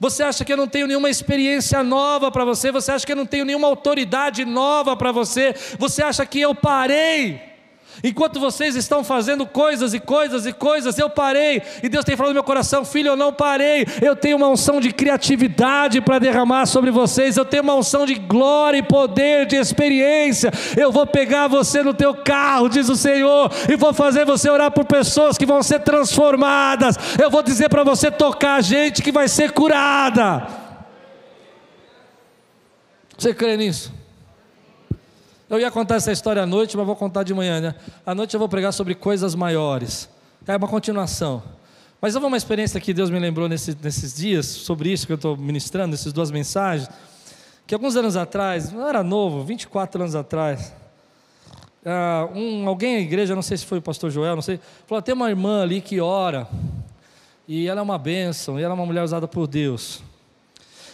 [0.03, 2.73] Você acha que eu não tenho nenhuma experiência nova para você?
[2.73, 5.55] Você acha que eu não tenho nenhuma autoridade nova para você?
[5.79, 7.52] Você acha que eu parei?
[8.01, 11.61] Enquanto vocês estão fazendo coisas e coisas e coisas, eu parei.
[11.81, 13.85] E Deus tem falado no meu coração, filho, eu não parei.
[14.01, 17.37] Eu tenho uma unção de criatividade para derramar sobre vocês.
[17.37, 20.51] Eu tenho uma unção de glória e poder, de experiência.
[20.77, 24.71] Eu vou pegar você no teu carro, diz o Senhor, e vou fazer você orar
[24.71, 26.97] por pessoas que vão ser transformadas.
[27.21, 30.47] Eu vou dizer para você tocar gente que vai ser curada.
[33.17, 34.02] Você crê nisso?
[35.49, 37.75] Eu ia contar essa história à noite, mas vou contar de manhã, né?
[38.05, 40.09] À noite eu vou pregar sobre coisas maiores.
[40.47, 41.43] É uma continuação.
[42.01, 45.15] Mas houve uma experiência que Deus me lembrou nesse, nesses dias, sobre isso que eu
[45.15, 46.89] estou ministrando, essas duas mensagens,
[47.65, 50.73] que alguns anos atrás, eu era novo, 24 anos atrás,
[51.85, 55.01] uh, um, alguém na igreja, não sei se foi o pastor Joel, não sei, falou:
[55.01, 56.45] tem uma irmã ali que ora,
[57.47, 60.03] e ela é uma bênção, e ela é uma mulher usada por Deus.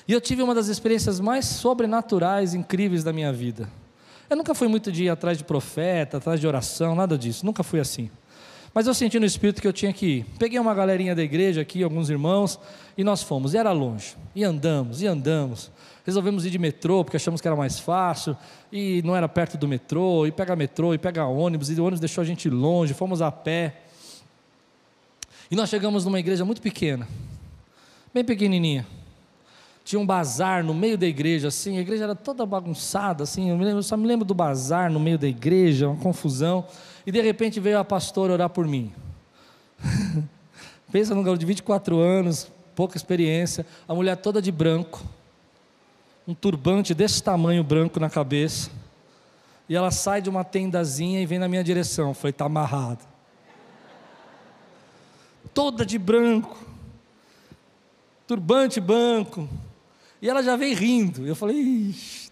[0.08, 3.68] E eu tive uma das experiências mais sobrenaturais, incríveis da minha vida.
[4.30, 7.64] Eu nunca fui muito de ir atrás de profeta, atrás de oração, nada disso, nunca
[7.64, 8.12] fui assim.
[8.72, 10.26] Mas eu senti no espírito que eu tinha que ir.
[10.38, 12.60] Peguei uma galerinha da igreja aqui, alguns irmãos,
[12.96, 13.56] e nós fomos.
[13.56, 14.16] E era longe.
[14.36, 15.72] E andamos, e andamos.
[16.06, 18.38] Resolvemos ir de metrô, porque achamos que era mais fácil,
[18.72, 22.00] e não era perto do metrô, e pega metrô, e pega ônibus, e o ônibus
[22.00, 23.82] deixou a gente longe, fomos a pé.
[25.50, 27.08] E nós chegamos numa igreja muito pequena,
[28.14, 28.86] bem pequenininha
[29.90, 33.58] tinha um bazar no meio da igreja, assim, a igreja era toda bagunçada, assim, eu,
[33.58, 36.64] me lembro, eu só me lembro do bazar no meio da igreja, uma confusão,
[37.08, 38.94] e de repente veio a pastora orar por mim.
[40.92, 45.02] Pensa num garoto de 24 anos, pouca experiência, a mulher toda de branco,
[46.28, 48.70] um turbante desse tamanho branco na cabeça,
[49.68, 52.10] e ela sai de uma tendazinha e vem na minha direção.
[52.10, 53.04] Eu falei, está amarrado.
[55.52, 56.56] Toda de branco,
[58.28, 59.50] turbante branco,
[60.22, 61.26] e ela já vem rindo.
[61.26, 62.30] Eu falei, ixi,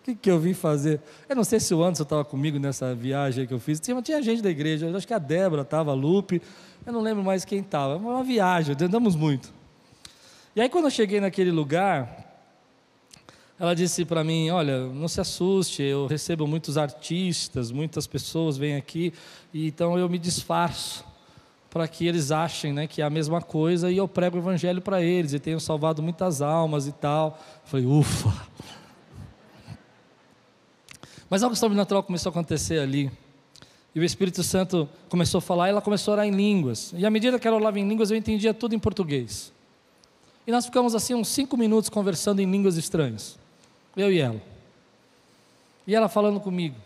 [0.00, 1.00] o que, que eu vim fazer?
[1.28, 3.78] Eu não sei se o Anderson estava comigo nessa viagem que eu fiz.
[3.78, 6.40] Tinha, tinha gente da igreja, acho que a Débora estava, a Lupe,
[6.86, 7.96] eu não lembro mais quem estava.
[7.96, 9.52] Uma viagem, andamos muito.
[10.56, 12.28] E aí, quando eu cheguei naquele lugar,
[13.60, 18.76] ela disse para mim: Olha, não se assuste, eu recebo muitos artistas, muitas pessoas vêm
[18.76, 19.12] aqui,
[19.52, 21.04] então eu me disfarço
[21.70, 24.80] para que eles achem né, que é a mesma coisa e eu prego o evangelho
[24.80, 27.38] para eles e tenho salvado muitas almas e tal.
[27.64, 28.46] Falei, ufa!
[31.28, 33.10] Mas algo sobrenatural começou a acontecer ali.
[33.94, 36.94] E o Espírito Santo começou a falar, e ela começou a orar em línguas.
[36.96, 39.52] E à medida que ela orava em línguas, eu entendia tudo em português.
[40.46, 43.38] E nós ficamos assim uns cinco minutos conversando em línguas estranhas.
[43.94, 44.40] Eu e ela.
[45.86, 46.76] E ela falando comigo.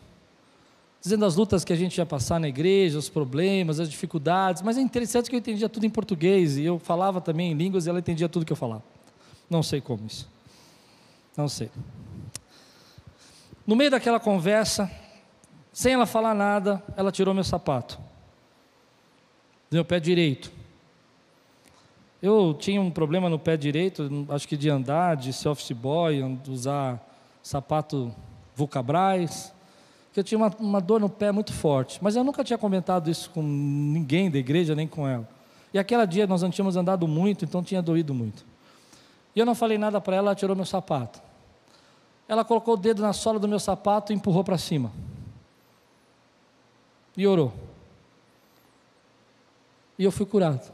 [1.02, 4.62] Dizendo as lutas que a gente ia passar na igreja, os problemas, as dificuldades.
[4.62, 6.56] Mas é interessante que eu entendia tudo em português.
[6.56, 8.84] E eu falava também em línguas e ela entendia tudo que eu falava.
[9.50, 10.30] Não sei como isso.
[11.36, 11.68] Não sei.
[13.66, 14.88] No meio daquela conversa,
[15.72, 17.98] sem ela falar nada, ela tirou meu sapato.
[19.68, 20.52] Meu pé direito.
[22.22, 26.38] Eu tinha um problema no pé direito, acho que de andar, de ser office boy,
[26.46, 27.04] usar
[27.42, 28.14] sapato
[28.54, 29.52] Vulcabras,
[30.12, 31.98] que eu tinha uma, uma, dor no pé muito forte.
[32.02, 35.28] Mas eu nunca tinha comentado isso com ninguém da igreja, nem com ela.
[35.72, 38.44] E aquele dia nós não tínhamos andado muito, então tinha doído muito.
[39.34, 41.22] E eu não falei nada para ela, ela tirou meu sapato.
[42.28, 44.92] Ela colocou o dedo na sola do meu sapato e empurrou para cima
[47.16, 47.52] e orou.
[49.98, 50.72] E eu fui curado.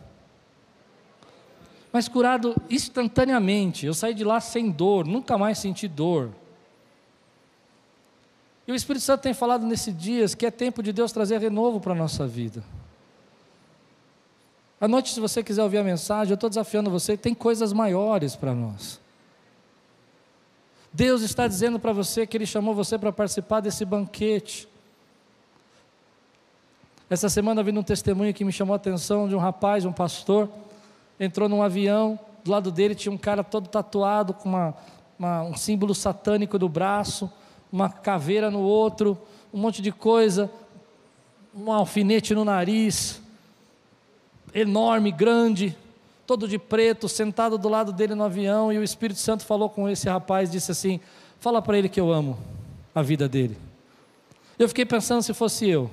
[1.92, 3.86] Mas curado instantaneamente.
[3.86, 6.30] Eu saí de lá sem dor, nunca mais senti dor.
[8.68, 11.80] E o Espírito Santo tem falado nesses dias que é tempo de Deus trazer renovo
[11.80, 12.62] para a nossa vida.
[14.78, 18.36] À noite, se você quiser ouvir a mensagem, eu estou desafiando você, tem coisas maiores
[18.36, 19.00] para nós.
[20.92, 24.68] Deus está dizendo para você que Ele chamou você para participar desse banquete.
[27.08, 30.46] Essa semana vi um testemunho que me chamou a atenção de um rapaz, um pastor,
[31.18, 34.74] entrou num avião, do lado dele tinha um cara todo tatuado com uma,
[35.18, 37.32] uma, um símbolo satânico do braço,
[37.72, 39.18] uma caveira no outro,
[39.52, 40.50] um monte de coisa,
[41.54, 43.20] um alfinete no nariz,
[44.54, 45.76] enorme, grande,
[46.26, 49.88] todo de preto, sentado do lado dele no avião, e o Espírito Santo falou com
[49.88, 51.00] esse rapaz, disse assim:
[51.40, 52.38] Fala para ele que eu amo
[52.94, 53.56] a vida dele.
[54.58, 55.90] Eu fiquei pensando se fosse eu.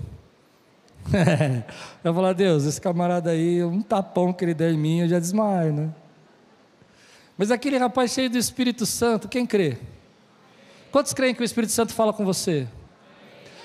[2.03, 5.19] eu falar, Deus, esse camarada aí, um tapão que ele der em mim, eu já
[5.19, 5.89] desmaio, né?
[7.37, 9.77] Mas aquele rapaz cheio do Espírito Santo, quem crê?
[10.95, 12.65] Quantos creem que o Espírito Santo fala com você?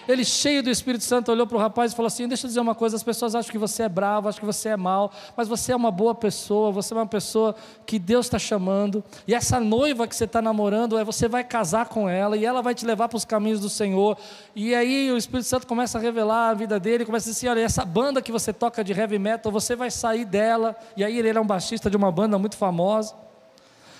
[0.08, 2.58] Ele, cheio do Espírito Santo, olhou para o rapaz e falou assim: Deixa eu dizer
[2.58, 5.46] uma coisa, as pessoas acham que você é bravo, acham que você é mal, mas
[5.46, 7.54] você é uma boa pessoa, você é uma pessoa
[7.86, 11.86] que Deus está chamando, e essa noiva que você está namorando, é você vai casar
[11.86, 14.18] com ela, e ela vai te levar para os caminhos do Senhor.
[14.52, 17.58] E aí o Espírito Santo começa a revelar a vida dele, começa a dizer assim:
[17.60, 20.74] Olha, essa banda que você toca de heavy metal, você vai sair dela.
[20.96, 23.14] E aí ele era um baixista de uma banda muito famosa,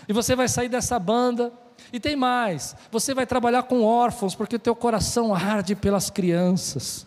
[0.08, 1.59] e você vai sair dessa banda.
[1.92, 7.05] E tem mais, você vai trabalhar com órfãos, porque o teu coração arde pelas crianças.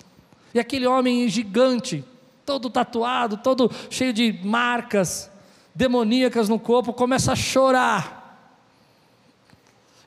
[0.53, 2.03] E aquele homem gigante,
[2.45, 5.31] todo tatuado, todo cheio de marcas
[5.73, 8.21] demoníacas no corpo, começa a chorar.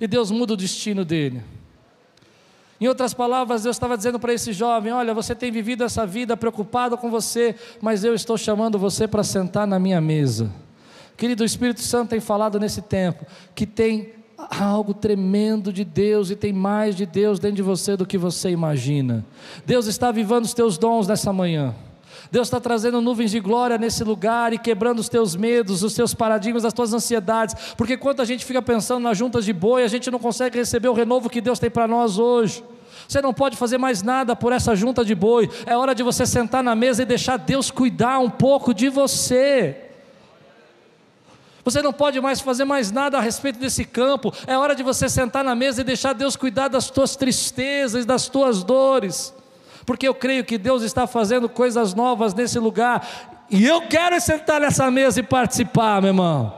[0.01, 1.43] E Deus muda o destino dele.
[2.79, 6.37] Em outras palavras, Deus estava dizendo para esse jovem: Olha, você tem vivido essa vida
[6.37, 10.53] preocupado com você, mas eu estou chamando você para sentar na minha mesa.
[11.17, 16.31] Querido, o Espírito Santo tem falado nesse tempo que tem há algo tremendo de Deus
[16.31, 19.25] e tem mais de Deus dentro de você do que você imagina.
[19.65, 21.75] Deus está avivando os teus dons nessa manhã.
[22.31, 26.13] Deus está trazendo nuvens de glória nesse lugar e quebrando os teus medos, os teus
[26.13, 27.55] paradigmas, as tuas ansiedades.
[27.77, 30.89] Porque quando a gente fica pensando nas juntas de boi, a gente não consegue receber
[30.89, 32.65] o renovo que Deus tem para nós hoje.
[33.09, 35.49] Você não pode fazer mais nada por essa junta de boi.
[35.65, 39.86] É hora de você sentar na mesa e deixar Deus cuidar um pouco de você.
[41.67, 44.33] Você não pode mais fazer mais nada a respeito desse campo.
[44.47, 48.29] É hora de você sentar na mesa e deixar Deus cuidar das tuas tristezas, das
[48.29, 49.35] tuas dores.
[49.85, 53.45] Porque eu creio que Deus está fazendo coisas novas nesse lugar.
[53.51, 56.57] E eu quero sentar nessa mesa e participar, meu irmão.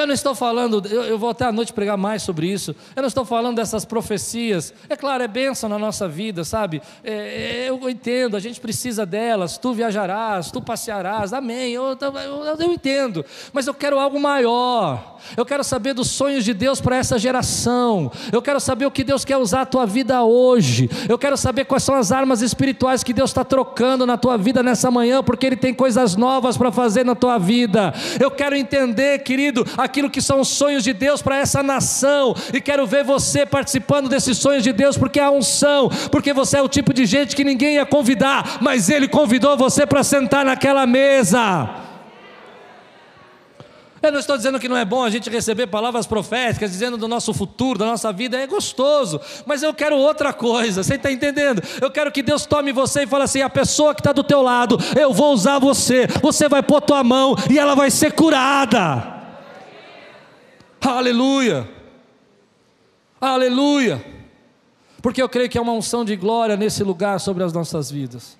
[0.00, 2.74] Eu não estou falando, eu, eu, vou até à noite pregar mais sobre isso.
[2.96, 4.72] Eu não estou falando dessas profecias.
[4.88, 6.80] É claro, é bênção na nossa vida, sabe?
[7.04, 9.58] É, é eu entendo, a gente precisa delas.
[9.58, 11.72] Tu viajarás, tu passearás, amém.
[11.72, 15.18] Eu, eu, eu entendo, mas eu quero algo maior.
[15.36, 18.10] Eu quero saber dos sonhos de Deus para essa geração.
[18.32, 20.88] Eu quero saber o que Deus quer usar a tua vida hoje.
[21.08, 24.62] Eu quero saber quais são as armas espirituais que Deus está trocando na tua vida
[24.62, 27.92] nessa manhã, porque Ele tem coisas novas para fazer na tua vida.
[28.18, 32.60] Eu quero entender, querido, aquilo que são os sonhos de Deus para essa nação, e
[32.60, 36.68] quero ver você participando desses sonhos de Deus, porque há unção, porque você é o
[36.68, 41.68] tipo de gente que ninguém ia convidar, mas Ele convidou você para sentar naquela mesa.
[44.02, 47.06] Eu não estou dizendo que não é bom a gente receber palavras proféticas, dizendo do
[47.06, 51.62] nosso futuro, da nossa vida, é gostoso, mas eu quero outra coisa, você está entendendo?
[51.82, 54.40] Eu quero que Deus tome você e fale assim: a pessoa que está do teu
[54.40, 59.19] lado, eu vou usar você, você vai pôr tua mão e ela vai ser curada.
[60.90, 61.70] Aleluia,
[63.20, 64.04] aleluia,
[65.00, 68.36] porque eu creio que é uma unção de glória nesse lugar sobre as nossas vidas.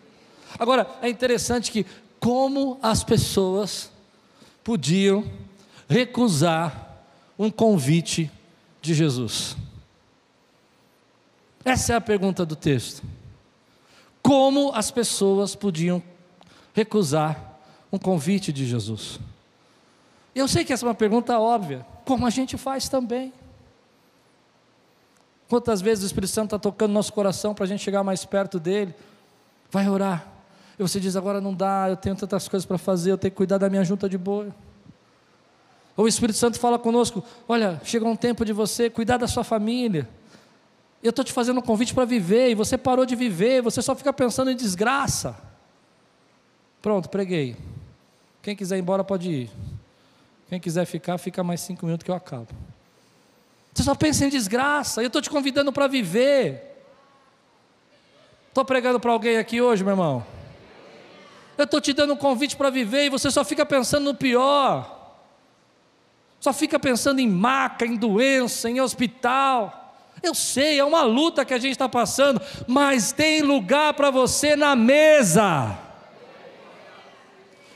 [0.58, 1.86] Agora, é interessante que,
[2.18, 3.90] como as pessoas
[4.64, 5.24] podiam
[5.88, 7.04] recusar
[7.38, 8.28] um convite
[8.82, 9.56] de Jesus?
[11.64, 13.02] Essa é a pergunta do texto.
[14.20, 16.02] Como as pessoas podiam
[16.74, 17.60] recusar
[17.92, 19.20] um convite de Jesus?
[20.34, 23.32] Eu sei que essa é uma pergunta óbvia, como a gente faz também.
[25.48, 28.58] Quantas vezes o Espírito Santo está tocando nosso coração para a gente chegar mais perto
[28.58, 28.92] dele?
[29.70, 30.26] Vai orar.
[30.76, 33.36] E você diz: agora não dá, eu tenho tantas coisas para fazer, eu tenho que
[33.36, 34.52] cuidar da minha junta de boi.
[35.96, 39.44] Ou o Espírito Santo fala conosco: olha, chegou um tempo de você cuidar da sua
[39.44, 40.08] família.
[41.00, 43.94] Eu estou te fazendo um convite para viver, e você parou de viver, você só
[43.94, 45.36] fica pensando em desgraça.
[46.82, 47.56] Pronto, preguei.
[48.42, 49.50] Quem quiser ir embora pode ir.
[50.50, 52.48] Quem quiser ficar, fica mais cinco minutos que eu acabo.
[53.72, 56.76] Você só pensa em desgraça, eu estou te convidando para viver.
[58.48, 60.26] Estou pregando para alguém aqui hoje, meu irmão?
[61.56, 65.14] Eu estou te dando um convite para viver e você só fica pensando no pior.
[66.40, 69.94] Só fica pensando em maca, em doença, em hospital.
[70.20, 74.56] Eu sei, é uma luta que a gente está passando, mas tem lugar para você
[74.56, 75.78] na mesa.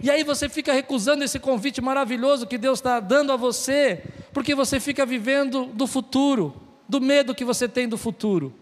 [0.05, 4.03] E aí você fica recusando esse convite maravilhoso que Deus está dando a você,
[4.35, 6.55] porque você fica vivendo do futuro,
[6.87, 8.53] do medo que você tem do futuro.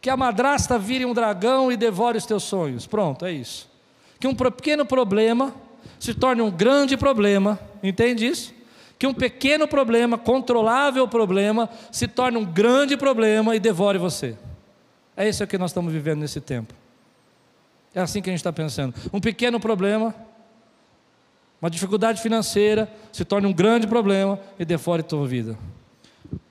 [0.00, 2.88] Que a madrasta vire um dragão e devore os teus sonhos.
[2.88, 3.70] Pronto, é isso.
[4.18, 5.54] Que um pequeno problema
[6.00, 8.52] se torne um grande problema, entende isso?
[8.98, 14.36] Que um pequeno problema, controlável problema, se torne um grande problema e devore você.
[15.16, 16.74] É isso que nós estamos vivendo nesse tempo.
[17.94, 18.94] É assim que a gente está pensando.
[19.12, 20.14] Um pequeno problema,
[21.60, 25.56] uma dificuldade financeira, se torne um grande problema e devore a tua vida.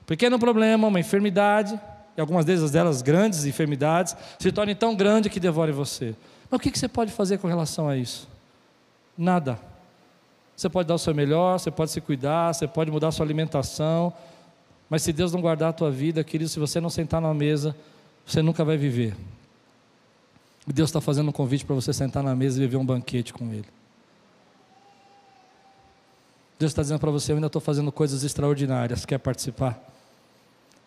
[0.06, 1.80] Pequeno problema, uma enfermidade,
[2.16, 6.16] e algumas vezes delas grandes enfermidades, se torne tão grande que devore você.
[6.50, 8.28] Mas o que você pode fazer com relação a isso?
[9.18, 9.60] Nada.
[10.56, 13.26] Você pode dar o seu melhor, você pode se cuidar, você pode mudar a sua
[13.26, 14.14] alimentação,
[14.90, 17.76] mas se Deus não guardar a tua vida, querido, se você não sentar na mesa,
[18.26, 19.16] você nunca vai viver.
[20.66, 23.52] Deus está fazendo um convite para você sentar na mesa e viver um banquete com
[23.52, 23.66] Ele.
[26.58, 29.92] Deus está dizendo para você: Eu ainda estou fazendo coisas extraordinárias, quer participar?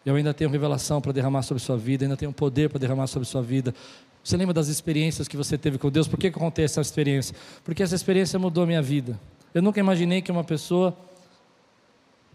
[0.04, 3.28] Eu ainda tenho revelação para derramar sobre sua vida, ainda tenho poder para derramar sobre
[3.28, 3.74] sua vida.
[4.22, 6.08] Você lembra das experiências que você teve com Deus?
[6.08, 7.34] Por que, que acontece essa experiência?
[7.64, 9.18] Porque essa experiência mudou a minha vida.
[9.52, 10.96] Eu nunca imaginei que uma pessoa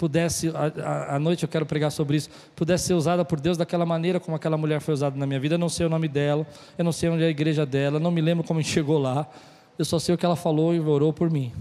[0.01, 0.51] pudesse,
[0.83, 4.35] à noite eu quero pregar sobre isso, pudesse ser usada por Deus daquela maneira como
[4.35, 5.53] aquela mulher foi usada na minha vida.
[5.53, 8.09] Eu não sei o nome dela, eu não sei onde é a igreja dela, não
[8.09, 9.29] me lembro como chegou lá.
[9.77, 11.53] Eu só sei o que ela falou e orou por mim.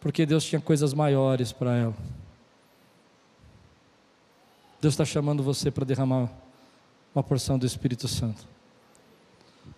[0.00, 1.94] Porque Deus tinha coisas maiores para ela.
[4.82, 6.28] Deus está chamando você para derramar
[7.14, 8.44] uma porção do Espírito Santo.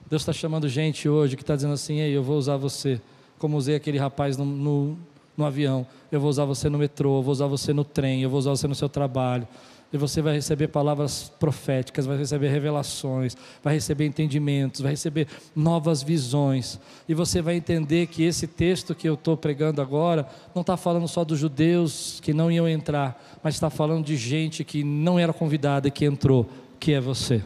[0.09, 2.99] Deus está chamando gente hoje que está dizendo assim: Ei, eu vou usar você,
[3.39, 4.99] como usei aquele rapaz no, no,
[5.41, 8.31] no avião, eu vou usar você no metrô, eu vou usar você no trem, eu
[8.31, 9.49] vou usar você no seu trabalho.
[9.93, 15.27] E você vai receber palavras proféticas, vai receber revelações, vai receber entendimentos, vai receber
[15.57, 16.79] novas visões.
[17.09, 21.09] E você vai entender que esse texto que eu estou pregando agora não está falando
[21.09, 25.33] só dos judeus que não iam entrar, mas está falando de gente que não era
[25.33, 27.43] convidada e que entrou, que é você.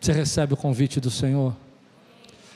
[0.00, 1.54] Você recebe o convite do Senhor?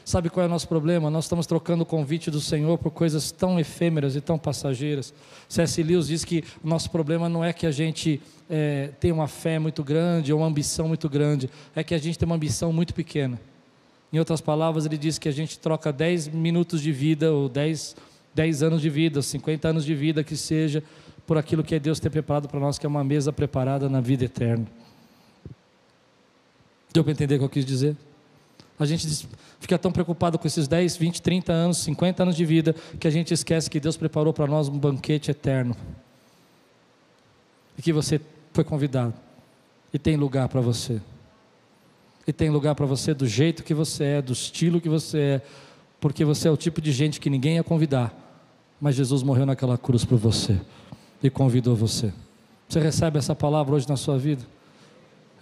[0.05, 1.11] Sabe qual é o nosso problema?
[1.11, 5.13] Nós estamos trocando o convite do Senhor por coisas tão efêmeras e tão passageiras.
[5.49, 5.83] C.S.
[5.83, 9.59] Lewis diz que o nosso problema não é que a gente é, tem uma fé
[9.59, 12.95] muito grande ou uma ambição muito grande, é que a gente tem uma ambição muito
[12.95, 13.41] pequena.
[14.13, 17.97] Em outras palavras, ele diz que a gente troca 10 minutos de vida ou 10
[18.35, 20.83] 10 anos de vida, 50 anos de vida, que seja
[21.27, 24.25] por aquilo que Deus tem preparado para nós, que é uma mesa preparada na vida
[24.25, 24.67] eterna.
[26.93, 27.97] Deu para entender o que eu quis dizer?
[28.81, 29.29] A gente
[29.61, 33.11] fica tão preocupado com esses 10, 20, 30 anos, 50 anos de vida, que a
[33.11, 35.77] gente esquece que Deus preparou para nós um banquete eterno.
[37.77, 38.19] E que você
[38.55, 39.13] foi convidado.
[39.93, 41.01] E tem lugar para você.
[42.27, 45.43] E tem lugar para você do jeito que você é, do estilo que você é,
[46.01, 48.15] porque você é o tipo de gente que ninguém ia convidar,
[48.81, 50.59] mas Jesus morreu naquela cruz por você
[51.23, 52.13] e convidou você.
[52.67, 54.43] Você recebe essa palavra hoje na sua vida?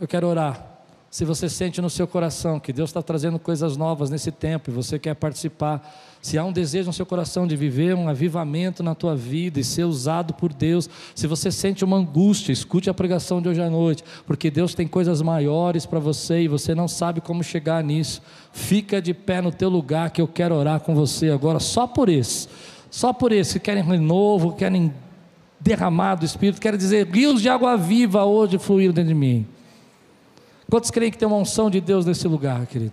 [0.01, 0.78] Eu quero orar.
[1.11, 4.73] Se você sente no seu coração que Deus está trazendo coisas novas nesse tempo e
[4.73, 5.83] você quer participar,
[6.21, 9.65] se há um desejo no seu coração de viver um avivamento na tua vida e
[9.65, 13.71] ser usado por Deus, se você sente uma angústia, escute a pregação de hoje à
[13.71, 18.21] noite, porque Deus tem coisas maiores para você e você não sabe como chegar nisso.
[18.53, 22.11] Fica de pé no teu lugar que eu quero orar com você agora, só por
[22.11, 22.49] esse,
[22.91, 24.93] só por esse que querem renovo, querem
[25.59, 29.47] derramar do Espírito, querem dizer rios de água viva hoje fluíram dentro de mim.
[30.71, 32.93] Quantos creem que tem uma unção de Deus nesse lugar, querido?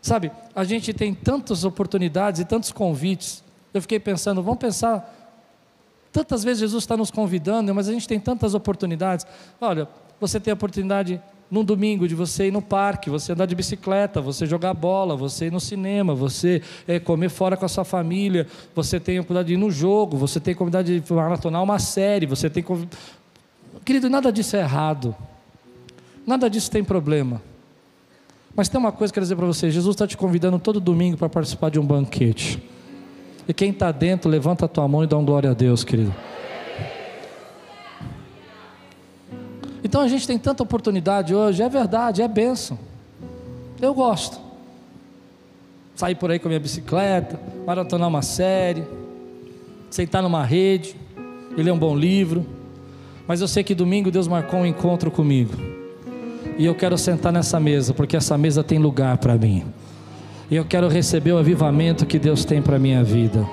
[0.00, 3.44] Sabe, a gente tem tantas oportunidades e tantos convites.
[3.72, 5.20] Eu fiquei pensando, vamos pensar.
[6.10, 9.26] Tantas vezes Jesus está nos convidando, mas a gente tem tantas oportunidades.
[9.60, 9.88] Olha,
[10.18, 14.20] você tem a oportunidade num domingo de você ir no parque, você andar de bicicleta,
[14.22, 18.46] você jogar bola, você ir no cinema, você é, comer fora com a sua família,
[18.74, 21.78] você tem a oportunidade de ir no jogo, você tem a oportunidade de maratonar uma
[21.78, 22.64] série, você tem.
[23.84, 25.14] Querido, nada disso é errado.
[26.26, 27.42] Nada disso tem problema.
[28.54, 30.78] Mas tem uma coisa que eu quero dizer para você: Jesus está te convidando todo
[30.80, 32.62] domingo para participar de um banquete.
[33.48, 36.14] E quem está dentro, levanta a tua mão e dá um glória a Deus, querido.
[39.82, 42.78] Então a gente tem tanta oportunidade hoje, é verdade, é bênção.
[43.80, 44.40] Eu gosto.
[45.96, 48.84] Sair por aí com a minha bicicleta, maratonar uma série,
[49.90, 50.96] sentar numa rede
[51.56, 52.46] e ler um bom livro.
[53.26, 55.71] Mas eu sei que domingo Deus marcou um encontro comigo.
[56.58, 59.64] E eu quero sentar nessa mesa, porque essa mesa tem lugar para mim.
[60.50, 63.46] E eu quero receber o avivamento que Deus tem para a minha vida.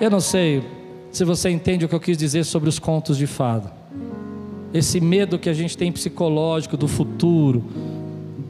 [0.00, 0.62] Eu não sei
[1.10, 3.72] se você entende o que eu quis dizer sobre os contos de fada.
[4.72, 7.64] Esse medo que a gente tem psicológico do futuro,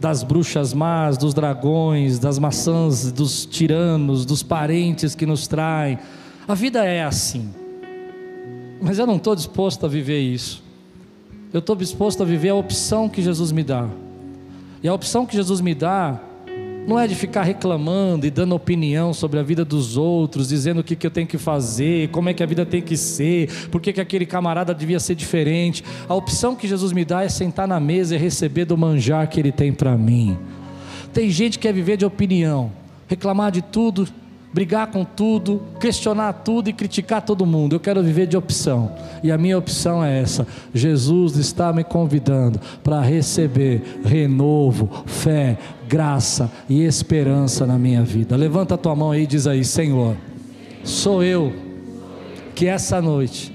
[0.01, 5.99] das bruxas más, dos dragões, das maçãs, dos tiranos, dos parentes que nos traem.
[6.47, 7.49] A vida é assim.
[8.83, 10.66] Mas eu não estou disposto a viver isso
[11.53, 13.89] eu estou disposto a viver a opção que Jesus me dá.
[14.83, 16.21] E a opção que Jesus me dá
[16.87, 20.85] não é de ficar reclamando e dando opinião sobre a vida dos outros, dizendo o
[20.85, 23.81] que, que eu tenho que fazer, como é que a vida tem que ser, por
[23.81, 25.83] que, que aquele camarada devia ser diferente.
[26.09, 29.41] A opção que Jesus me dá é sentar na mesa e receber do manjar que
[29.41, 30.39] Ele tem para mim.
[31.13, 32.71] Tem gente que quer viver de opinião,
[33.09, 34.07] reclamar de tudo
[34.57, 37.77] brigar com tudo, questionar tudo e criticar todo mundo.
[37.77, 38.91] Eu quero viver de opção.
[39.23, 40.47] E a minha opção é essa.
[40.73, 48.35] Jesus está me convidando para receber renovo, fé, graça e esperança na minha vida.
[48.35, 50.17] Levanta a tua mão aí e diz aí, Senhor,
[50.83, 51.53] sou eu
[52.55, 53.53] que essa noite,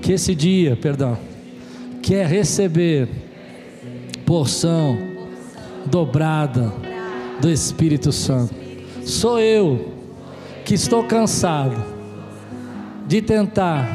[0.00, 1.18] que esse dia, perdão,
[2.00, 3.06] quer receber
[4.24, 4.96] porção
[5.84, 6.72] dobrada
[7.38, 8.59] do Espírito Santo
[9.04, 9.92] sou eu
[10.64, 11.76] que estou cansado
[13.06, 13.88] de tentar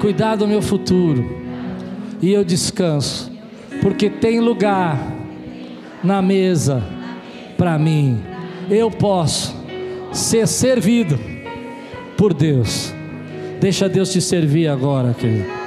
[0.00, 1.40] cuidar do meu futuro
[2.22, 3.30] e eu descanso,
[3.82, 4.98] porque tem lugar
[6.02, 6.82] na mesa
[7.56, 8.20] para mim.
[8.70, 9.54] Eu posso
[10.12, 11.18] ser servido
[12.16, 12.94] por Deus.
[13.60, 15.59] Deixa Deus te servir agora, querido.